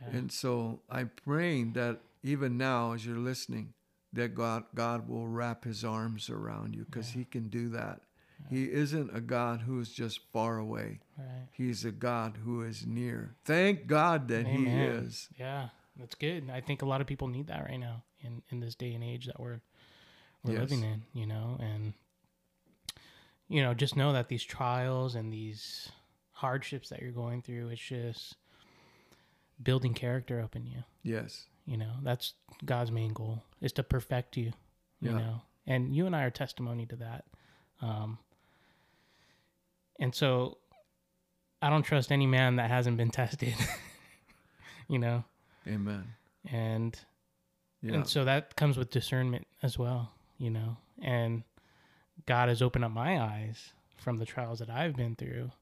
[0.00, 0.18] Yeah.
[0.18, 3.74] And so I'm praying that even now, as you're listening,
[4.12, 7.20] that God God will wrap His arms around you because Yeah.
[7.20, 8.02] He can do that.
[8.50, 11.00] He isn't a God who is just far away.
[11.18, 11.48] Right.
[11.52, 13.34] He's a God who is near.
[13.44, 15.28] Thank God that He is.
[15.38, 16.50] Yeah, that's good.
[16.50, 19.02] I think a lot of people need that right now in in this day and
[19.04, 19.60] age that we're
[20.42, 20.60] we're Yes.
[20.70, 21.02] living in.
[21.12, 21.94] You know, and
[23.48, 25.90] you know, just know that these trials and these
[26.32, 28.36] hardships that you're going through, it's just
[29.62, 30.82] building character up in you.
[31.02, 31.46] Yes.
[31.66, 34.52] You know, that's God's main goal is to perfect you.
[35.00, 35.18] You Yeah.
[35.18, 37.24] know, and you and I are testimony to that.
[37.80, 38.18] Um,
[40.02, 40.58] and so,
[41.62, 43.54] I don't trust any man that hasn't been tested.
[44.88, 45.24] you know,
[45.66, 46.04] Amen.
[46.50, 46.98] and
[47.80, 47.94] Yeah.
[47.94, 50.12] and so that comes with discernment as well.
[50.38, 51.44] You know, and
[52.26, 55.52] God has opened up my eyes from the trials that I've been through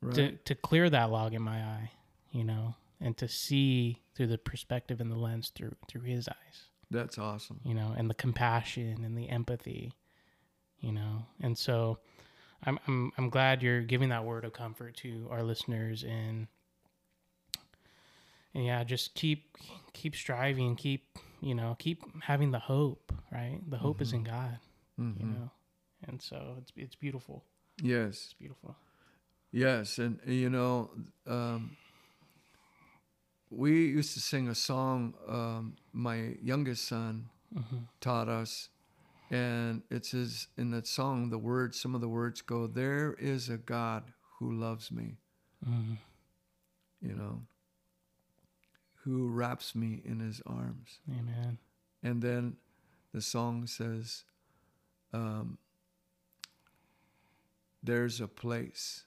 [0.00, 0.14] right.
[0.14, 1.90] to to clear that log in my eye.
[2.30, 6.68] You know, and to see through the perspective and the lens through through His eyes.
[6.88, 7.58] That's awesome.
[7.64, 9.92] you know, and the compassion and the empathy,
[10.78, 11.26] you know.
[11.40, 11.98] And so
[12.64, 16.48] I'm I'm I'm glad you're giving that word of comfort to our listeners and
[18.54, 19.56] and yeah, just keep
[19.92, 23.60] keep striving, keep, you know, keep having the hope, right?
[23.68, 24.58] The hope is in God,
[24.98, 25.20] Mhm.
[25.20, 25.50] you know.
[26.06, 27.44] And so it's it's beautiful.
[27.82, 28.24] Yes.
[28.24, 28.76] It's beautiful.
[29.52, 30.90] Yes, and you know,
[31.26, 31.76] um,
[33.50, 35.14] we used to sing a song.
[35.26, 38.68] Um, my youngest son hmm taught us,
[39.30, 43.48] and it says in that song, the words, some of the words go, "There is
[43.48, 45.18] a God who loves me,"
[45.64, 45.94] hmm
[47.00, 47.46] you know,
[49.04, 51.58] who wraps me in His arms, Amen.
[52.02, 52.56] and then
[53.12, 54.24] the song says,
[55.12, 55.58] um,
[57.82, 59.04] "There's a place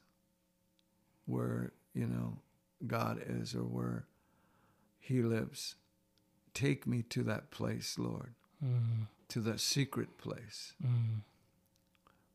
[1.26, 2.42] where you know
[2.86, 4.08] God is, or where
[5.00, 5.76] He lives.
[6.54, 10.74] Take me to that place, Lord." hmm to the secret place.
[10.82, 11.20] hmm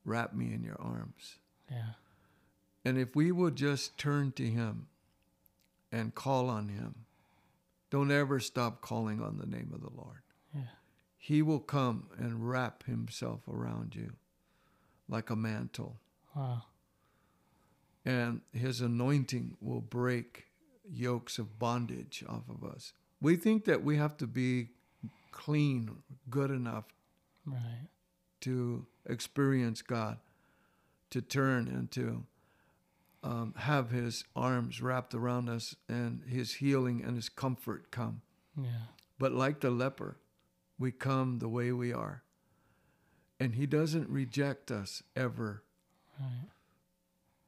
[0.06, 1.36] Wrap me in your arms.
[1.70, 1.92] Yeah.
[2.84, 4.86] And if we would just turn to Him
[5.90, 7.06] and call on Him,
[7.90, 10.20] don't ever stop calling on the name of the Lord.
[10.54, 10.60] Yeah.
[11.16, 14.12] He will come and wrap Himself around you
[15.08, 16.00] like a mantle,
[16.36, 16.64] Wow.
[18.04, 20.46] and His anointing will break
[20.90, 22.92] yokes of bondage off of us.
[23.22, 24.68] We think that we have to be
[25.34, 26.84] clean, good enough
[27.44, 27.88] Right.
[28.42, 30.18] to experience God,
[31.10, 32.24] to turn and to
[33.22, 38.22] um, have His arms wrapped around us and His healing and His comfort come.
[38.56, 38.86] Yeah.
[39.18, 40.16] But like the leper,
[40.78, 42.22] we come the way we are.
[43.40, 45.62] And He doesn't reject us ever.
[46.20, 46.48] Right.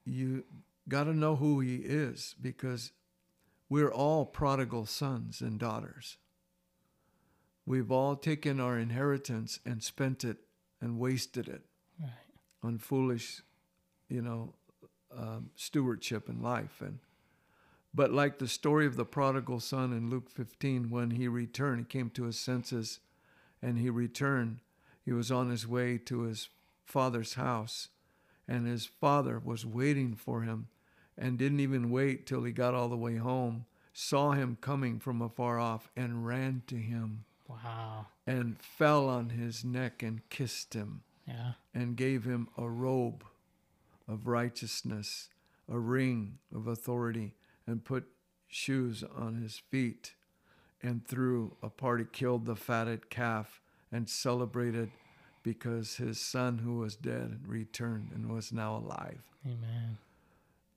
[0.04, 0.44] You
[0.88, 2.92] got to know who He is because
[3.68, 6.18] we're all prodigal sons and daughters.
[7.66, 10.38] We've all taken our inheritance and spent it
[10.80, 11.62] and wasted it.
[12.00, 12.10] Right.
[12.62, 13.42] on foolish,
[14.08, 14.54] you know,
[15.16, 16.80] um, stewardship in life.
[16.80, 17.00] And
[17.94, 21.84] but like the story of the prodigal son in Luke 15, when he returned, he
[21.86, 23.00] came to his senses,
[23.62, 24.60] and he returned.
[25.02, 26.50] He was on his way to his
[26.84, 27.88] father's house,
[28.46, 30.68] and his father was waiting for him,
[31.16, 33.64] and didn't even wait till he got all the way home.
[33.94, 38.06] Saw him coming from afar off and ran to him Wow.
[38.26, 41.52] and fell on his neck and kissed him Yeah.
[41.74, 43.24] and gave him a robe
[44.08, 45.28] of righteousness,
[45.68, 47.34] a ring of authority,
[47.66, 48.06] and put
[48.48, 50.14] shoes on his feet,
[50.82, 54.90] and threw a party, killed the fatted calf, and celebrated
[55.42, 59.22] because his son who was dead returned and was now alive.
[59.44, 59.98] Amen.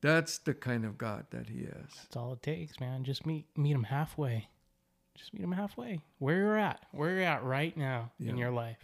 [0.01, 1.91] That's the kind of God that he is.
[1.95, 3.03] That's all it takes, man.
[3.03, 4.47] Just meet meet him halfway.
[5.19, 5.99] Just meet him halfway.
[6.19, 6.85] Where you're at.
[6.93, 8.77] Where you're at right now in your life.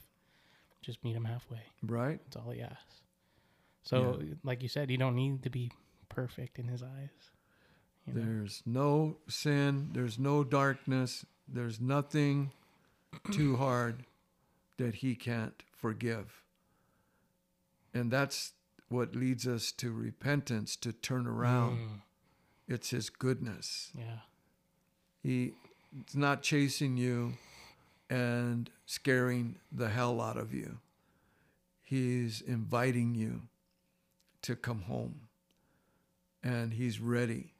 [0.81, 1.61] Just meet him halfway.
[1.81, 2.19] Right?
[2.25, 3.01] That's all he asks.
[3.83, 5.71] So, like you said, you don't need to be
[6.09, 7.09] perfect in his eyes.
[8.05, 8.21] You know?
[8.21, 12.51] There's no sin, there's no darkness, there's nothing
[13.31, 14.03] too hard
[14.77, 16.41] that he can't forgive.
[17.93, 18.53] And that's
[18.89, 21.77] what leads us to repentance, to turn around.
[21.77, 22.01] Mm,
[22.67, 23.91] It's his goodness.
[23.97, 24.19] yeah.
[25.23, 25.53] He
[25.99, 27.33] it's not chasing you
[28.09, 30.79] and scaring the hell out of you.
[31.81, 33.43] He's inviting you
[34.43, 35.21] to come home.
[36.43, 37.53] And he's ready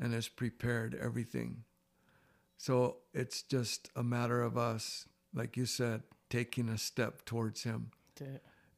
[0.00, 1.64] and has prepared everything.
[2.56, 7.90] So it's just a matter of us, like you said, taking a step towards him.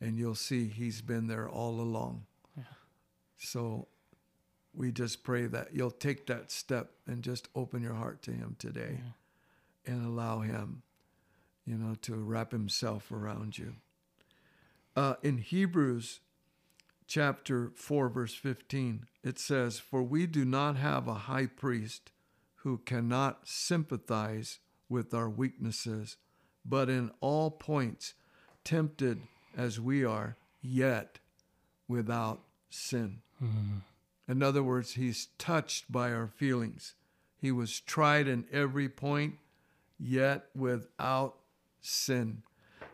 [0.00, 2.24] And you'll see he's been there all along.
[2.56, 2.64] Yeah.
[3.38, 3.86] So
[4.74, 8.56] we just pray that you'll take that step and just open your heart to him
[8.58, 8.98] today
[9.86, 9.92] Yeah.
[9.94, 10.82] and allow him,
[11.66, 13.76] you know, to wrap himself around you.
[14.96, 16.20] Uh, in Hebrews
[17.06, 22.10] chapter 4, verse 15, it says, For we do not have a high priest
[22.56, 24.58] who cannot sympathize
[24.88, 26.16] with our weaknesses,
[26.64, 28.14] but in all points
[28.64, 29.20] tempted
[29.56, 31.18] as we are, yet
[31.88, 33.20] without sin.
[34.28, 36.94] In other words, he's touched by our feelings.
[37.36, 39.34] He was tried in every point,
[39.98, 41.36] yet without
[41.80, 42.42] sin.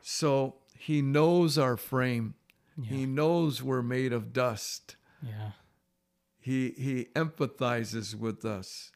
[0.00, 2.34] So he knows our frame.
[2.80, 4.94] He knows we're made of dust.
[5.20, 5.50] Yeah.
[6.38, 8.92] He he empathizes with us.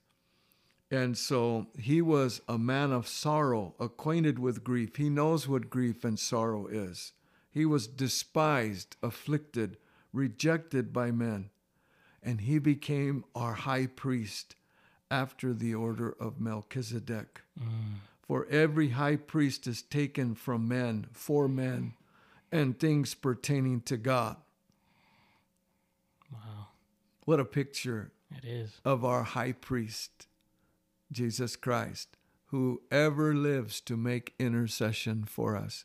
[0.90, 4.96] And so he was a man of sorrow, acquainted with grief.
[4.96, 7.12] He knows what grief and sorrow is.
[7.50, 9.78] He was despised, afflicted,
[10.12, 11.50] rejected by men.
[12.22, 14.54] And he became our high priest
[15.10, 17.42] after the order of Melchizedek.
[17.60, 17.96] Mm.
[18.22, 21.94] For every high priest is taken from men, for men,
[22.50, 24.36] and things pertaining to God.
[26.32, 26.68] Wow.
[27.24, 28.80] What a picture It is.
[28.84, 30.28] of our high priest,
[31.10, 32.16] Jesus Christ,
[32.46, 35.84] who ever lives to make intercession for us.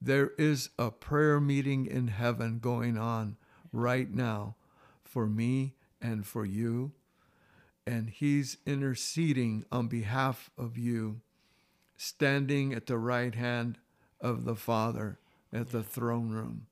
[0.00, 3.36] There is a prayer meeting in heaven going on
[3.72, 4.56] right now
[5.12, 6.92] for me and for you.
[7.86, 11.20] And he's interceding on behalf of you,
[11.96, 13.78] standing at the right hand
[14.20, 15.18] of the Father
[15.52, 16.66] at the throne room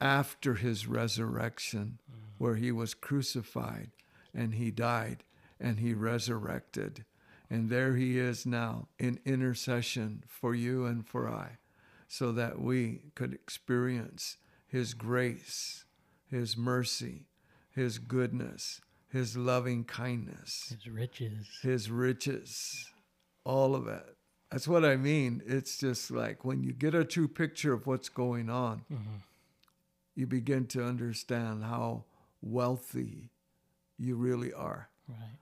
[0.00, 2.16] after his resurrection, mm.
[2.38, 3.90] where he was crucified
[4.34, 5.22] and he died
[5.60, 7.04] and he resurrected.
[7.50, 11.58] And there he is now in intercession for you and for I,
[12.06, 15.84] so that we could experience his grace,
[16.30, 17.27] his mercy,
[17.78, 21.46] his goodness, his loving kindness, His riches.
[21.62, 22.90] his riches,
[23.44, 24.04] all of it.
[24.50, 25.42] That's what I mean.
[25.46, 29.16] It's just like when you get a true picture of what's going on, mm-hmm.
[30.14, 32.04] you begin to understand how
[32.42, 33.30] wealthy
[33.98, 34.88] you really are.
[35.08, 35.38] Right.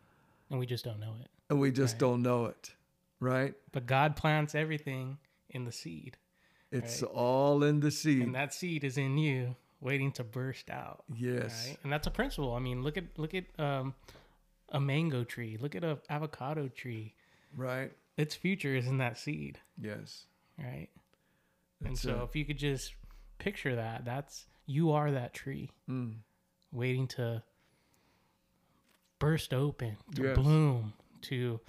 [0.50, 1.28] And we just don't know it.
[1.48, 2.00] And we just Right.
[2.00, 2.74] don't know it,
[3.20, 3.54] right?
[3.72, 5.18] But God plants everything
[5.50, 6.16] in the seed.
[6.72, 7.10] It's Right.
[7.12, 8.22] all in the seed.
[8.22, 11.04] And that seed is in you waiting to burst out.
[11.14, 11.66] yes.
[11.68, 11.76] Right?
[11.82, 12.54] And that's a principle.
[12.54, 13.94] I mean, look at look at um,
[14.70, 15.56] a mango tree.
[15.60, 17.14] Look at a avocado tree.
[17.56, 17.92] Right?
[18.16, 20.24] Its future is in that seed, Yes.
[20.58, 20.88] right?
[21.84, 22.24] and so it.
[22.24, 22.94] if you could just
[23.38, 26.16] picture that, that's you are that tree Mm.
[26.72, 27.42] waiting to
[29.18, 30.36] burst open, to Yes.
[30.36, 31.60] bloom, to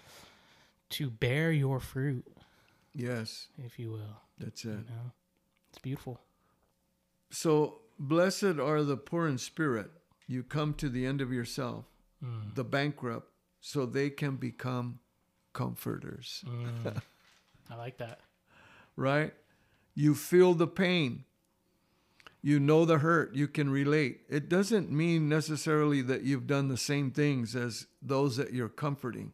[0.89, 2.26] to bear your fruit,
[2.95, 3.49] Yes.
[3.58, 4.22] if you will.
[4.38, 4.89] That's You it.
[4.89, 5.12] know,
[5.70, 6.22] it's beautiful.
[7.30, 9.91] So, blessed are the poor in spirit.
[10.27, 11.85] You come to the end of yourself,
[12.23, 12.55] Mm.
[12.55, 13.31] the bankrupt,
[13.61, 14.99] so they can become
[15.53, 16.43] comforters.
[16.47, 17.01] Mm.
[17.69, 18.21] I like that.
[18.95, 19.33] right?
[19.93, 21.25] You feel the pain.
[22.41, 23.35] You know the hurt.
[23.35, 24.21] You can relate.
[24.29, 29.33] It doesn't mean necessarily that you've done the same things as those that you're comforting.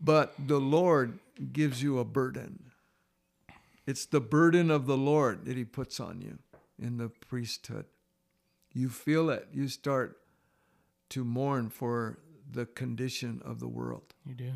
[0.00, 1.18] But the Lord
[1.52, 2.70] gives you a burden.
[3.86, 6.38] It's the burden of the Lord that He puts on you
[6.78, 7.86] in the priesthood.
[8.72, 9.48] You feel it.
[9.52, 10.18] You start
[11.10, 12.18] to mourn for
[12.50, 14.52] the condition of the world You do.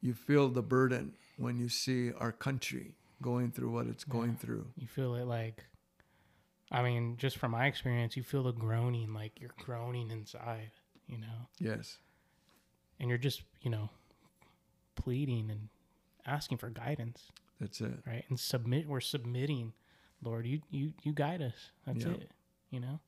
[0.00, 4.36] you feel the burden when you see our country going through what it's going Yeah.
[4.36, 4.66] through.
[4.76, 5.64] You feel it like,
[6.70, 10.70] I mean, just from my experience, you feel the groaning, like you're groaning inside,
[11.06, 11.98] you know, Yes.
[13.00, 13.90] and you're just, you know,
[14.94, 15.68] pleading and
[16.26, 17.30] asking for guidance,
[17.60, 18.00] That's it.
[18.06, 18.24] right?
[18.28, 19.72] And submit, we're submitting,
[20.22, 21.70] Lord, you, you, you guide us.
[21.86, 22.12] That's Yeah.
[22.12, 22.30] it,
[22.70, 23.00] you know?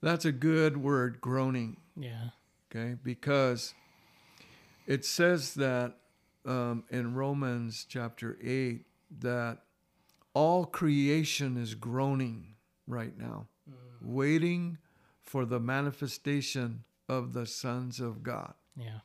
[0.00, 2.30] That's a good word, groaning, Yeah.
[2.70, 2.96] okay?
[3.02, 3.74] Because
[4.86, 5.98] it says that
[6.44, 8.84] um, in Romans chapter 8
[9.20, 9.64] that
[10.34, 12.54] all creation is groaning
[12.86, 13.46] right now,
[14.02, 14.76] waiting
[15.22, 18.54] for the manifestation of the sons of God.
[18.76, 19.00] Yeah.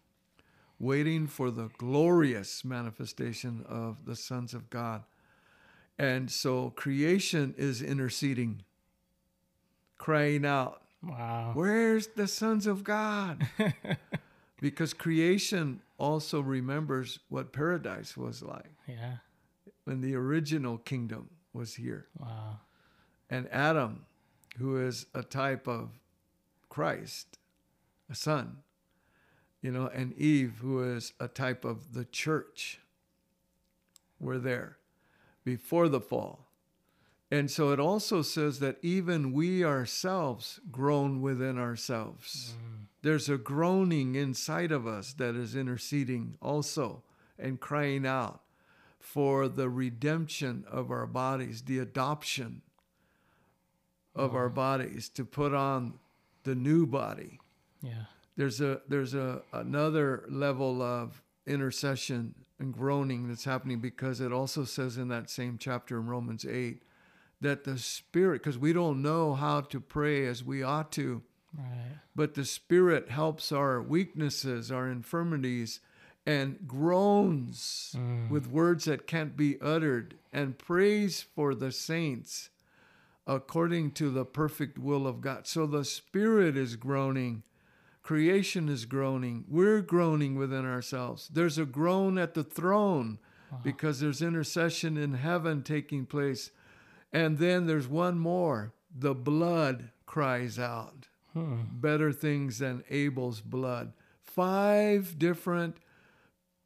[0.80, 5.04] waiting for the glorious manifestation of the sons of God.
[6.00, 8.64] And so creation is interceding,
[9.98, 11.52] crying out, Wow.
[11.54, 13.48] Where's the sons of God?
[14.62, 19.18] because creation also remembers what paradise was like Yeah.
[19.86, 22.08] when the original kingdom was here.
[22.20, 22.60] Wow.
[23.30, 24.06] And Adam
[24.58, 25.90] who is a type of
[26.68, 27.38] Christ,
[28.10, 28.58] a son,
[29.62, 32.82] you know, and Eve, who is a type of the church.
[34.20, 34.79] We're there
[35.50, 36.46] before the fall.
[37.32, 42.54] And so it also says that even we ourselves groan within ourselves.
[42.54, 42.86] Mm.
[43.02, 47.02] There's a groaning inside of us that is interceding also
[47.40, 48.42] and crying out
[49.00, 52.62] for the redemption of our bodies, the adoption
[54.14, 55.94] of our bodies to put on
[56.44, 57.40] the new body.
[57.82, 58.06] Yeah.
[58.38, 64.66] There's a there's a another level of intercession and groaning that's happening because it also
[64.66, 66.82] says in that same chapter in Romans 8
[67.42, 71.22] that the spirit because we don't know how to pray as we ought to
[71.58, 71.98] Right.
[72.16, 75.80] but the Spirit helps our weaknesses, our infirmities,
[76.24, 78.30] and groans Mm.
[78.30, 82.50] with words that can't be uttered, and prays for the saints
[83.26, 85.48] according to the perfect will of God.
[85.48, 87.42] So the Spirit is groaning,
[88.14, 91.30] creation is groaning, we're groaning within ourselves.
[91.32, 93.20] There's a groan at the throne
[93.52, 93.60] Wow.
[93.64, 96.50] because there's intercession in heaven taking place.
[97.14, 101.58] And then there's one more the blood cries out Hmm.
[101.72, 103.94] better things than Abel's blood.
[104.24, 105.78] Five different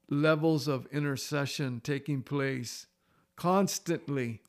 [0.10, 2.88] levels of intercession taking place
[3.36, 4.40] constantly.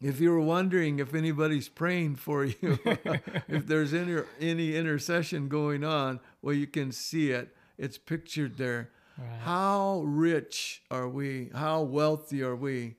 [0.00, 2.78] If you were wondering if anybody's praying for you,
[3.48, 7.54] if there's any, any intercession going on, well, you can see it.
[7.78, 8.90] It's pictured there.
[9.18, 9.40] Right.
[9.40, 11.50] How rich are we?
[11.52, 12.94] How wealthy are we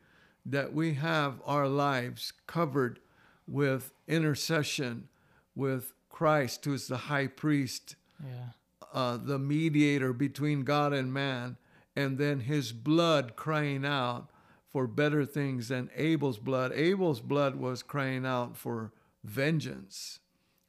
[0.45, 3.00] that we have our lives covered
[3.47, 5.08] with intercession
[5.56, 7.95] with Christ, who's the high priest,
[8.26, 8.50] Yeah.
[8.93, 11.56] uh, the mediator between God and man,
[11.95, 14.29] and then his blood crying out
[14.72, 16.72] for better things than Abel's blood.
[16.74, 18.92] Abel's blood was crying out for
[19.24, 20.20] vengeance,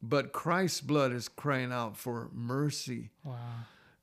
[0.03, 3.11] but Christ's blood is crying out for mercy.
[3.25, 3.37] Wow.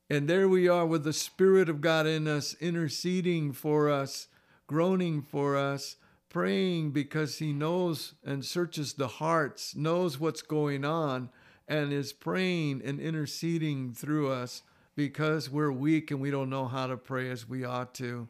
[0.10, 4.28] And there we are with the Spirit of God in us, interceding for us,
[4.66, 5.98] groaning for us,
[6.30, 11.30] praying because He knows and searches the hearts, knows what's going on,
[11.68, 14.62] and is praying and interceding through us
[14.95, 18.28] because we're weak and we don't know how to pray as we ought to.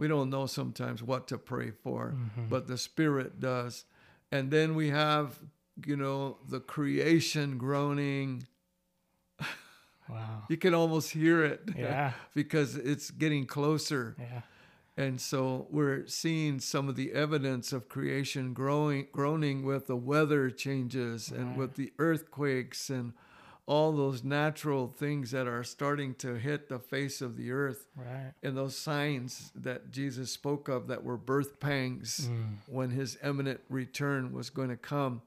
[0.00, 2.48] We don't know sometimes what to pray for, mm-hmm.
[2.48, 3.84] but the Spirit does.
[4.32, 5.38] And then we have,
[5.84, 8.46] you know, the creation groaning.
[10.08, 10.42] Wow.
[10.48, 12.14] You can almost hear it Yeah.
[12.34, 14.16] because it's getting closer.
[14.18, 14.40] Yeah.
[14.96, 20.50] And so we're seeing some of the evidence of creation growing, groaning with the weather
[20.50, 23.12] changes and with the earthquakes and
[23.66, 27.86] all those natural things that are starting to hit the face of the earth.
[27.96, 28.32] Right.
[28.42, 32.56] And those signs that Jesus spoke of that were birth pangs Mm.
[32.66, 35.22] when his imminent return was going to come.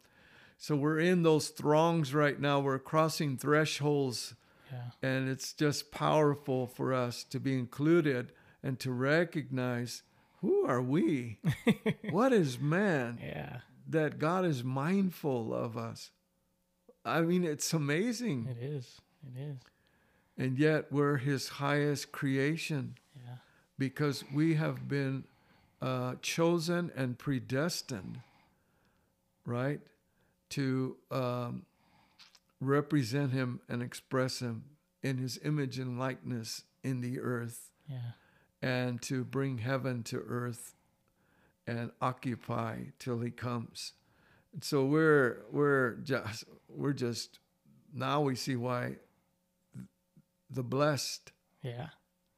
[0.57, 2.59] So we're in those throngs right now.
[2.59, 4.35] We're crossing thresholds
[4.71, 4.89] Yeah.
[5.01, 8.31] and it's just powerful for us to be included
[8.61, 10.03] and to recognize
[10.41, 11.39] who are we?
[12.11, 13.59] what is man Yeah.
[13.87, 16.11] that God is mindful of us?
[17.05, 18.47] I mean, it's amazing.
[18.49, 19.01] It is.
[19.35, 19.57] It is.
[20.37, 23.35] And yet we're his highest creation Yeah.
[23.77, 25.25] because we have been
[25.81, 28.19] uh, chosen and predestined,
[29.45, 29.81] right,
[30.51, 31.65] to um,
[32.61, 34.63] represent him and express him
[35.01, 38.11] in his image and likeness in the earth Yeah.
[38.61, 40.73] and to bring heaven to earth
[41.67, 43.93] and occupy till he comes.
[44.61, 47.39] So we're we're just we're just
[47.93, 48.95] now we see why
[50.49, 51.31] the blessed
[51.63, 51.87] Yeah.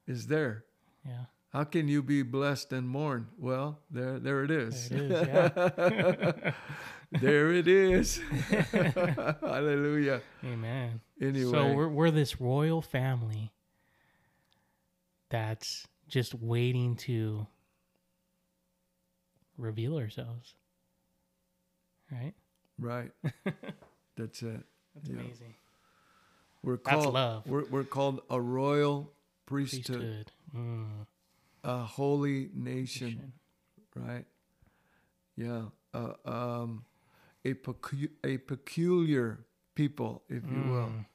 [0.08, 0.64] is there.
[1.06, 1.26] Yeah.
[1.50, 3.28] How can you be blessed and mourn?
[3.38, 4.90] Well, there there it is.
[4.90, 5.28] There it is.
[5.28, 6.52] Yeah.
[7.22, 8.20] there it is.
[9.42, 10.22] Hallelujah.
[10.44, 11.02] Amen.
[11.22, 13.54] Anyway, So we're we're this royal family
[15.30, 17.48] that's just waiting to
[19.58, 20.56] reveal ourselves.
[22.12, 22.34] Right?
[22.80, 23.12] right.
[24.18, 24.64] That's it.
[24.96, 25.16] That's Yeah.
[25.16, 25.56] amazing.
[26.64, 27.44] We're called That's love.
[27.48, 29.12] We're, we're called a royal
[29.46, 30.32] priesthood, Priesthood.
[30.56, 31.06] Mm,
[31.64, 33.34] a holy nation,
[33.96, 34.26] right?
[35.36, 35.64] Yeah.
[35.94, 36.86] Uh, um,
[37.46, 39.46] a, pecu- a peculiar
[39.76, 40.92] people, if you will.
[40.92, 41.06] Mm,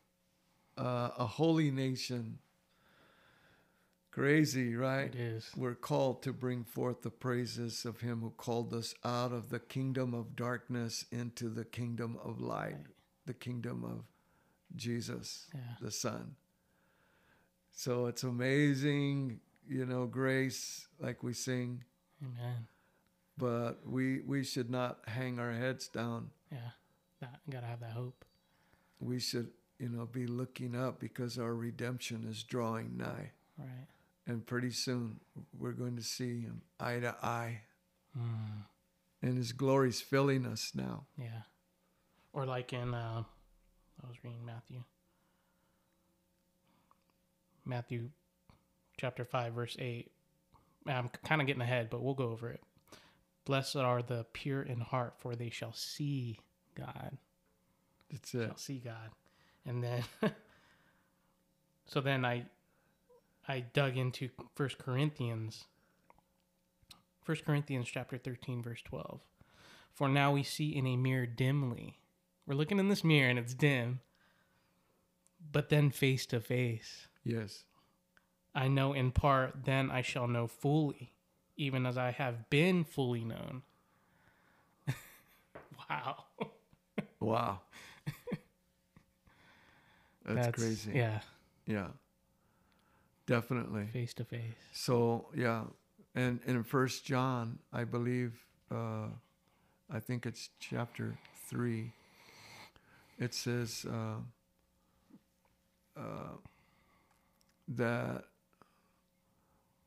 [0.76, 2.38] Uh, a holy nation.
[4.10, 5.14] Crazy, right?
[5.14, 5.50] It is.
[5.56, 9.60] We're called to bring forth the praises of Him who called us out of the
[9.60, 12.86] kingdom of darkness into the kingdom of light, Right.
[13.26, 14.04] the kingdom of
[14.74, 15.76] Jesus, Yeah.
[15.80, 16.34] the Son.
[17.70, 21.84] So it's amazing, you know, grace, like we sing,
[22.22, 22.66] Amen.
[23.38, 26.30] but we we should not hang our heads down.
[26.50, 26.70] Yeah.
[27.20, 28.24] that gotta have that hope.
[28.98, 33.32] We should, you know, be looking up because our redemption is drawing nigh.
[33.58, 33.86] Right.
[34.26, 35.20] And pretty soon
[35.58, 37.62] we're going to see him eye to eye.
[38.18, 38.64] Mm,
[39.22, 41.06] And his glory's filling us now.
[41.18, 41.42] yeah.
[42.32, 43.24] Or like in uh,
[44.04, 44.84] I was reading Matthew.
[47.64, 48.10] Matthew
[48.98, 50.10] chapter 5 verse 8.
[50.86, 52.60] I'm kind of getting ahead, but we'll go over it.
[53.44, 56.38] Blessed are the pure in heart, for they shall see
[56.76, 57.18] God.
[58.10, 58.46] That's it.
[58.46, 59.10] shall see God.
[59.66, 60.02] And then
[61.86, 62.44] so then I
[63.50, 65.64] I dug into First Corinthians
[67.24, 69.20] First Corinthians chapter 13 verse 12.
[69.92, 71.98] For now we see in a mirror dimly.
[72.46, 73.98] We're looking in this mirror and it's dim.
[75.50, 77.08] But then face to face.
[77.24, 77.64] Yes.
[78.54, 81.12] I know in part, then I shall know fully,
[81.56, 83.62] even as I have been fully known.
[85.90, 86.22] wow.
[87.18, 87.62] Wow.
[90.24, 90.92] That's, crazy.
[90.94, 91.20] Yeah,
[91.66, 91.88] Yeah.
[93.30, 93.86] Definitely.
[93.92, 94.54] face to face.
[94.72, 95.62] So yeah,
[96.14, 98.32] and in First John, I believe,
[98.70, 99.06] uh,
[99.88, 101.16] I think it's chapter
[101.48, 101.92] three.
[103.18, 104.20] It says uh,
[105.96, 106.34] uh,
[107.68, 108.24] that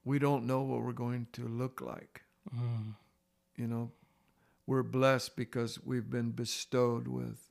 [0.05, 2.21] we don't know what we're going to look like.
[2.55, 2.93] Mm.
[3.57, 3.91] You know,
[4.67, 7.49] we're blessed because we've been bestowed with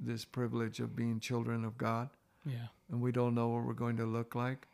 [0.00, 2.08] this privilege of being children of God
[2.44, 2.68] Yeah.
[2.90, 4.66] and we don't know what we're going to look like.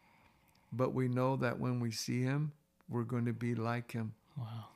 [0.76, 2.52] But we know that when we see him,
[2.88, 4.14] we're going to be like him.
[4.36, 4.66] Wow.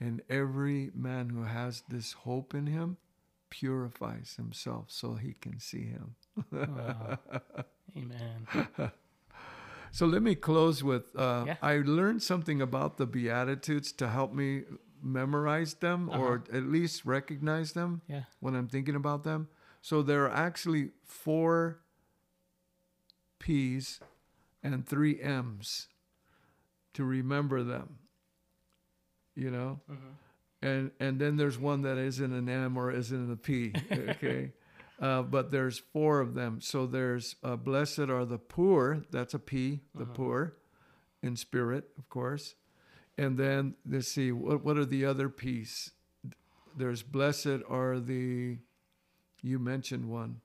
[0.00, 2.96] And every man who has this hope in him
[3.50, 6.16] purifies himself so he can see him.
[6.52, 7.18] Wow.
[7.96, 8.46] Amen.
[9.92, 11.56] So let me close with uh, Yeah.
[11.62, 14.62] I learned something about the Beatitudes to help me
[15.00, 18.24] memorize them or at least recognize them Yeah.
[18.40, 19.46] when I'm thinking about them.
[19.82, 21.78] So there are actually four
[23.38, 24.00] P's
[24.64, 25.88] and three M's
[26.94, 27.98] to remember them.
[29.36, 29.80] You know?
[30.62, 33.74] And and then there's one that isn't an M or isn't a P.
[33.92, 34.52] Okay.
[35.00, 36.60] uh, but there's four of them.
[36.60, 39.02] So there's uh, blessed are the poor.
[39.10, 40.54] That's a P, the poor,
[41.22, 42.54] in spirit, of course.
[43.18, 45.90] And then let's see, what what are the other P's?
[46.76, 48.58] There's blessed are the.
[49.42, 50.40] You mentioned one.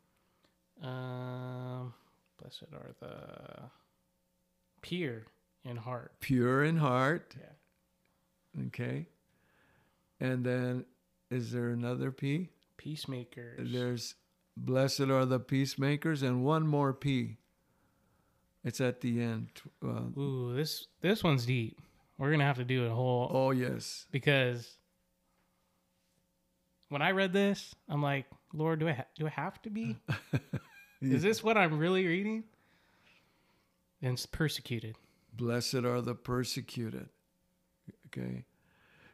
[0.83, 1.93] Um,
[2.37, 3.69] blessed are the
[4.81, 5.25] pure
[5.63, 6.13] in heart.
[6.19, 7.35] Pure in heart.
[7.39, 8.67] Yeah.
[8.67, 9.07] Okay.
[10.19, 10.85] And then
[11.31, 12.49] is there another P?
[12.77, 13.71] Peacemakers.
[13.71, 14.15] There's
[14.57, 17.37] blessed are the peacemakers and one more P.
[18.63, 19.49] It's at the end.
[19.83, 21.79] Uh, Ooh, this this one's deep.
[22.17, 24.05] We're gonna have to do a whole oh yes.
[24.11, 24.77] because
[26.89, 29.95] when I read this, I'm like, Lord, do I ha- do I have to be?
[31.01, 32.43] Is this what I'm really reading?
[34.01, 34.95] And it's persecuted.
[35.33, 37.09] Blessed are the persecuted.
[38.07, 38.45] Okay.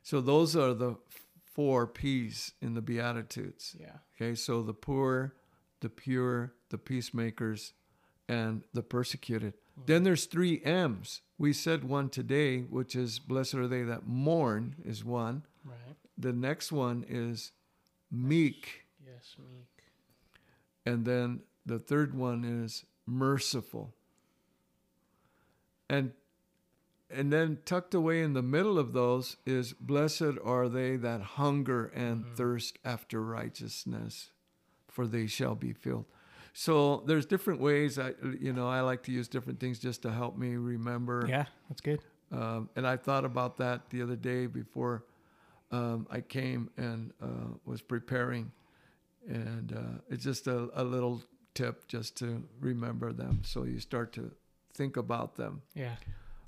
[0.03, 0.95] So those are the
[1.43, 3.75] four P's in the Beatitudes.
[3.79, 3.97] Yeah.
[4.15, 4.35] Okay.
[4.35, 5.33] So the poor,
[5.81, 7.73] the pure, the peacemakers,
[8.27, 9.53] and the persecuted.
[9.53, 9.81] Mm-hmm.
[9.87, 11.21] Then there's three M's.
[11.37, 15.43] We said one today, which is blessed are they that mourn, is one.
[15.63, 15.95] Right.
[16.17, 17.51] The next one is
[18.11, 18.85] meek.
[19.05, 19.83] Yes, meek.
[20.85, 23.93] And then the third one is merciful.
[25.89, 26.11] And
[27.09, 31.85] and then tucked away in the middle of those is blessed are they that hunger
[31.87, 34.31] and thirst after righteousness,
[34.87, 36.05] for they shall be filled.
[36.53, 40.11] So there's different ways I you know I like to use different things just to
[40.11, 41.25] help me remember.
[41.27, 41.99] Yeah, that's good.
[42.31, 45.05] Um, and I thought about that the other day before
[45.71, 48.51] um, I came and uh, was preparing.
[49.27, 51.21] And uh, it's just a, a little
[51.53, 54.31] tip just to remember them so you start to
[54.75, 55.61] think about them.
[55.73, 55.95] Yeah.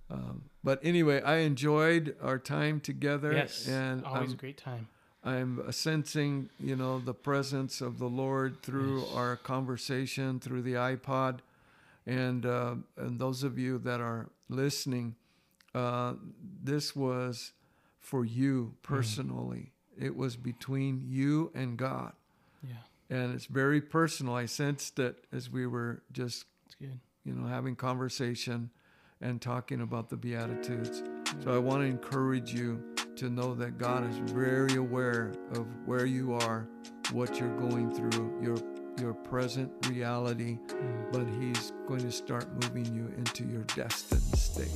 [0.09, 3.33] Um, but anyway, I enjoyed our time together.
[3.33, 3.67] Yes.
[3.67, 4.87] And always I'm, a great time.
[5.23, 9.13] I'm sensing, you know, the presence of the Lord through Yes.
[9.15, 11.39] our conversation, through the iPod,
[12.05, 15.15] and uh, and those of you that are listening,
[15.75, 16.13] uh,
[16.63, 17.51] this was
[17.99, 19.73] for you personally.
[19.99, 22.13] It was between you and God,
[22.63, 22.75] Yeah,
[23.09, 24.35] and it's very personal.
[24.35, 26.99] I sensed it as we were just, it's good.
[27.27, 28.69] You know, having conversation
[29.19, 31.03] and talking about the Beatitudes.
[31.43, 32.81] So I want to encourage you
[33.17, 36.69] to know that God is very aware of where you are,
[37.11, 38.57] what you're going through, your
[38.99, 40.57] your present reality,
[41.11, 44.71] but He's going to start moving you into your destined state.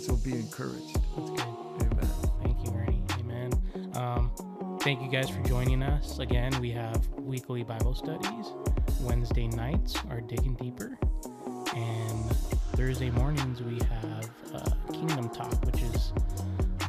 [0.00, 0.94] So be encouraged.
[1.16, 1.40] That's good.
[1.40, 2.08] Amen.
[2.44, 3.02] Thank you, Ernie.
[3.18, 3.52] Amen.
[3.94, 4.30] Um,
[4.82, 6.20] thank you guys for joining us.
[6.20, 8.52] Again, we have weekly Bible studies.
[9.00, 10.96] Wednesday nights are digging deeper,
[11.76, 12.30] and
[12.74, 16.12] Thursday mornings we have uh, Kingdom Talk, which is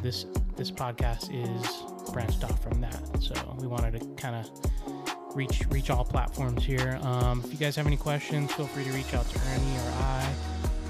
[0.02, 0.26] this
[0.56, 3.00] this podcast is branched off from that.
[3.20, 6.98] So we wanted to kind of reach reach all platforms here.
[7.02, 9.92] Um, if you guys have any questions, feel free to reach out to Ernie or
[10.02, 10.34] I.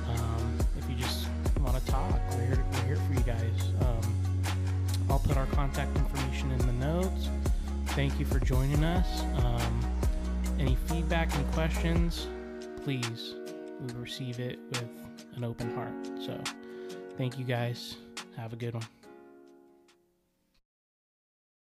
[0.09, 1.29] Um, if you just
[1.61, 3.73] want to talk, we're here, we're here for you guys.
[3.81, 4.15] Um,
[5.11, 7.29] I'll put our contact information in the notes.
[7.89, 9.23] Thank you for joining us.
[9.45, 9.81] Um,
[10.59, 12.29] any feedback, any questions,
[12.85, 13.35] please,
[13.81, 14.89] we receive it with
[15.37, 15.95] an open heart.
[16.21, 16.41] So,
[17.17, 17.97] thank you guys.
[18.37, 18.98] Have a good one.